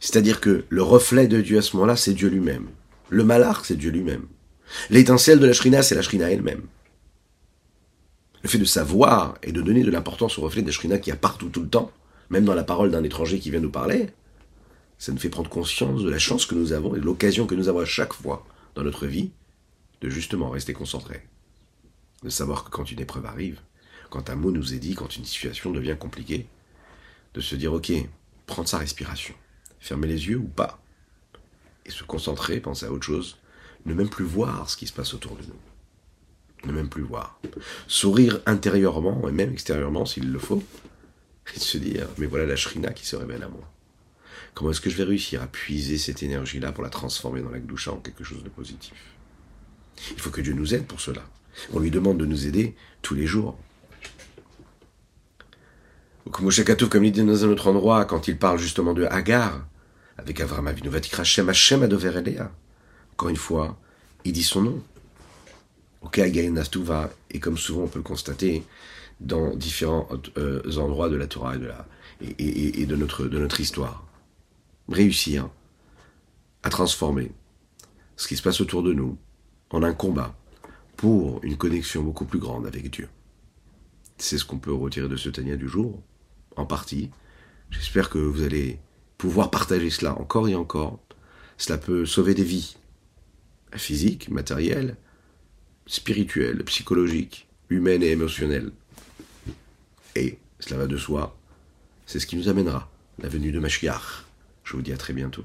C'est-à-dire 0.00 0.42
que 0.42 0.66
le 0.68 0.82
reflet 0.82 1.26
de 1.26 1.40
Dieu 1.40 1.56
à 1.56 1.62
ce 1.62 1.74
moment-là, 1.76 1.96
c'est 1.96 2.12
Dieu 2.12 2.28
lui-même. 2.28 2.68
Le 3.08 3.24
malach, 3.24 3.64
c'est 3.64 3.76
Dieu 3.76 3.90
lui-même. 3.90 4.26
L'étincelle 4.90 5.40
de 5.40 5.46
la 5.46 5.54
shrina, 5.54 5.82
c'est 5.82 5.94
la 5.94 6.02
shrina 6.02 6.30
elle-même. 6.30 6.60
Le 8.42 8.50
fait 8.50 8.58
de 8.58 8.66
savoir 8.66 9.38
et 9.42 9.50
de 9.50 9.62
donner 9.62 9.82
de 9.82 9.90
l'importance 9.90 10.38
au 10.38 10.42
reflet 10.42 10.60
de 10.60 10.66
la 10.66 10.72
shrina 10.72 10.98
qui 10.98 11.10
a 11.10 11.16
partout 11.16 11.48
tout 11.48 11.62
le 11.62 11.68
temps, 11.70 11.90
même 12.28 12.44
dans 12.44 12.54
la 12.54 12.64
parole 12.64 12.90
d'un 12.90 13.02
étranger 13.02 13.38
qui 13.38 13.50
vient 13.50 13.60
nous 13.60 13.70
parler, 13.70 14.10
ça 14.98 15.10
nous 15.10 15.18
fait 15.18 15.30
prendre 15.30 15.48
conscience 15.48 16.02
de 16.02 16.10
la 16.10 16.18
chance 16.18 16.44
que 16.44 16.54
nous 16.54 16.74
avons 16.74 16.94
et 16.94 17.00
de 17.00 17.04
l'occasion 17.06 17.46
que 17.46 17.54
nous 17.54 17.70
avons 17.70 17.80
à 17.80 17.86
chaque 17.86 18.12
fois 18.12 18.46
dans 18.74 18.82
notre 18.82 19.06
vie 19.06 19.30
de 20.02 20.10
justement 20.10 20.50
rester 20.50 20.74
concentré. 20.74 21.22
De 22.22 22.28
savoir 22.28 22.64
que 22.64 22.70
quand 22.70 22.92
une 22.92 23.00
épreuve 23.00 23.24
arrive, 23.24 23.58
quand 24.10 24.28
un 24.28 24.34
mot 24.34 24.50
nous 24.50 24.74
est 24.74 24.78
dit, 24.78 24.94
quand 24.94 25.16
une 25.16 25.24
situation 25.24 25.70
devient 25.70 25.96
compliquée, 25.98 26.46
de 27.34 27.40
se 27.40 27.54
dire 27.54 27.72
ok, 27.72 27.92
prendre 28.46 28.68
sa 28.68 28.78
respiration, 28.78 29.34
fermer 29.78 30.08
les 30.08 30.28
yeux 30.28 30.38
ou 30.38 30.48
pas, 30.48 30.82
et 31.86 31.90
se 31.90 32.04
concentrer, 32.04 32.60
penser 32.60 32.86
à 32.86 32.92
autre 32.92 33.06
chose, 33.06 33.38
ne 33.86 33.94
même 33.94 34.10
plus 34.10 34.24
voir 34.24 34.68
ce 34.68 34.76
qui 34.76 34.86
se 34.86 34.92
passe 34.92 35.14
autour 35.14 35.36
de 35.36 35.42
nous. 35.42 36.68
Ne 36.68 36.72
même 36.72 36.90
plus 36.90 37.02
voir. 37.02 37.40
Sourire 37.86 38.40
intérieurement 38.44 39.26
et 39.28 39.32
même 39.32 39.52
extérieurement 39.52 40.04
s'il 40.04 40.30
le 40.30 40.38
faut, 40.38 40.62
et 41.54 41.58
se 41.58 41.78
dire 41.78 42.08
mais 42.18 42.26
voilà 42.26 42.46
la 42.46 42.56
shrina 42.56 42.92
qui 42.92 43.06
se 43.06 43.16
révèle 43.16 43.42
à 43.42 43.48
moi. 43.48 43.70
Comment 44.54 44.72
est-ce 44.72 44.80
que 44.80 44.90
je 44.90 44.96
vais 44.96 45.04
réussir 45.04 45.42
à 45.42 45.46
puiser 45.46 45.96
cette 45.96 46.22
énergie-là 46.22 46.72
pour 46.72 46.82
la 46.82 46.90
transformer 46.90 47.40
dans 47.40 47.50
la 47.50 47.60
gdoucha 47.60 47.92
en 47.92 47.98
quelque 47.98 48.24
chose 48.24 48.42
de 48.42 48.48
positif? 48.48 49.14
Il 50.10 50.20
faut 50.20 50.30
que 50.30 50.40
Dieu 50.40 50.52
nous 50.52 50.74
aide 50.74 50.86
pour 50.86 51.00
cela. 51.00 51.22
On 51.72 51.78
lui 51.78 51.90
demande 51.90 52.18
de 52.18 52.26
nous 52.26 52.46
aider 52.46 52.74
tous 53.02 53.14
les 53.14 53.26
jours. 53.26 53.58
Comme 56.32 56.44
Moshe 56.44 56.62
comme 56.64 57.04
il 57.04 57.12
dit 57.12 57.24
dans 57.24 57.44
un 57.44 57.48
autre 57.48 57.68
endroit, 57.68 58.04
quand 58.04 58.28
il 58.28 58.38
parle 58.38 58.58
justement 58.58 58.92
de 58.92 59.04
Hagar, 59.04 59.66
avec 60.16 60.40
Avram 60.40 60.66
Avinu, 60.66 60.88
Vatikra 60.88 61.24
Shem 61.24 61.48
Hashem 61.48 61.82
Adover 61.82 62.18
Elea. 62.18 62.50
Encore 63.12 63.30
une 63.30 63.36
fois, 63.36 63.78
il 64.24 64.32
dit 64.32 64.42
son 64.42 64.62
nom. 64.62 64.82
Ok, 66.02 66.18
Nastuva, 66.18 67.10
et 67.30 67.40
comme 67.40 67.58
souvent 67.58 67.82
on 67.82 67.88
peut 67.88 67.98
le 67.98 68.04
constater 68.04 68.64
dans 69.20 69.54
différents 69.54 70.08
euh, 70.38 70.62
endroits 70.78 71.10
de 71.10 71.16
la 71.16 71.26
Torah 71.26 71.54
et 72.20 72.86
de, 72.86 72.96
notre, 72.96 73.26
de 73.26 73.38
notre 73.38 73.60
histoire 73.60 74.06
réussir 74.88 75.48
à 76.62 76.70
transformer 76.70 77.32
ce 78.16 78.28
qui 78.28 78.36
se 78.36 78.42
passe 78.42 78.60
autour 78.60 78.82
de 78.82 78.92
nous 78.92 79.18
en 79.70 79.82
un 79.82 79.92
combat 79.92 80.34
pour 80.96 81.40
une 81.42 81.56
connexion 81.56 82.02
beaucoup 82.02 82.24
plus 82.24 82.38
grande 82.38 82.66
avec 82.66 82.90
Dieu. 82.90 83.08
C'est 84.18 84.38
ce 84.38 84.44
qu'on 84.44 84.58
peut 84.58 84.72
retirer 84.72 85.08
de 85.08 85.16
ce 85.16 85.28
Tania 85.28 85.56
du 85.56 85.68
jour, 85.68 86.02
en 86.56 86.66
partie. 86.66 87.10
J'espère 87.70 88.10
que 88.10 88.18
vous 88.18 88.42
allez 88.42 88.78
pouvoir 89.18 89.50
partager 89.50 89.90
cela 89.90 90.18
encore 90.18 90.48
et 90.48 90.54
encore. 90.54 90.98
Cela 91.58 91.78
peut 91.78 92.06
sauver 92.06 92.34
des 92.34 92.44
vies, 92.44 92.76
physiques, 93.74 94.28
matérielles, 94.30 94.96
spirituelles, 95.86 96.64
psychologiques, 96.64 97.46
humaines 97.68 98.02
et 98.02 98.10
émotionnelles. 98.10 98.72
Et, 100.16 100.38
cela 100.58 100.78
va 100.78 100.86
de 100.86 100.96
soi, 100.96 101.36
c'est 102.06 102.18
ce 102.18 102.26
qui 102.26 102.36
nous 102.36 102.48
amènera 102.48 102.90
la 103.18 103.28
venue 103.28 103.52
de 103.52 103.60
Mashiach. 103.60 104.24
Je 104.64 104.72
vous 104.76 104.82
dis 104.82 104.92
à 104.92 104.96
très 104.96 105.12
bientôt. 105.12 105.44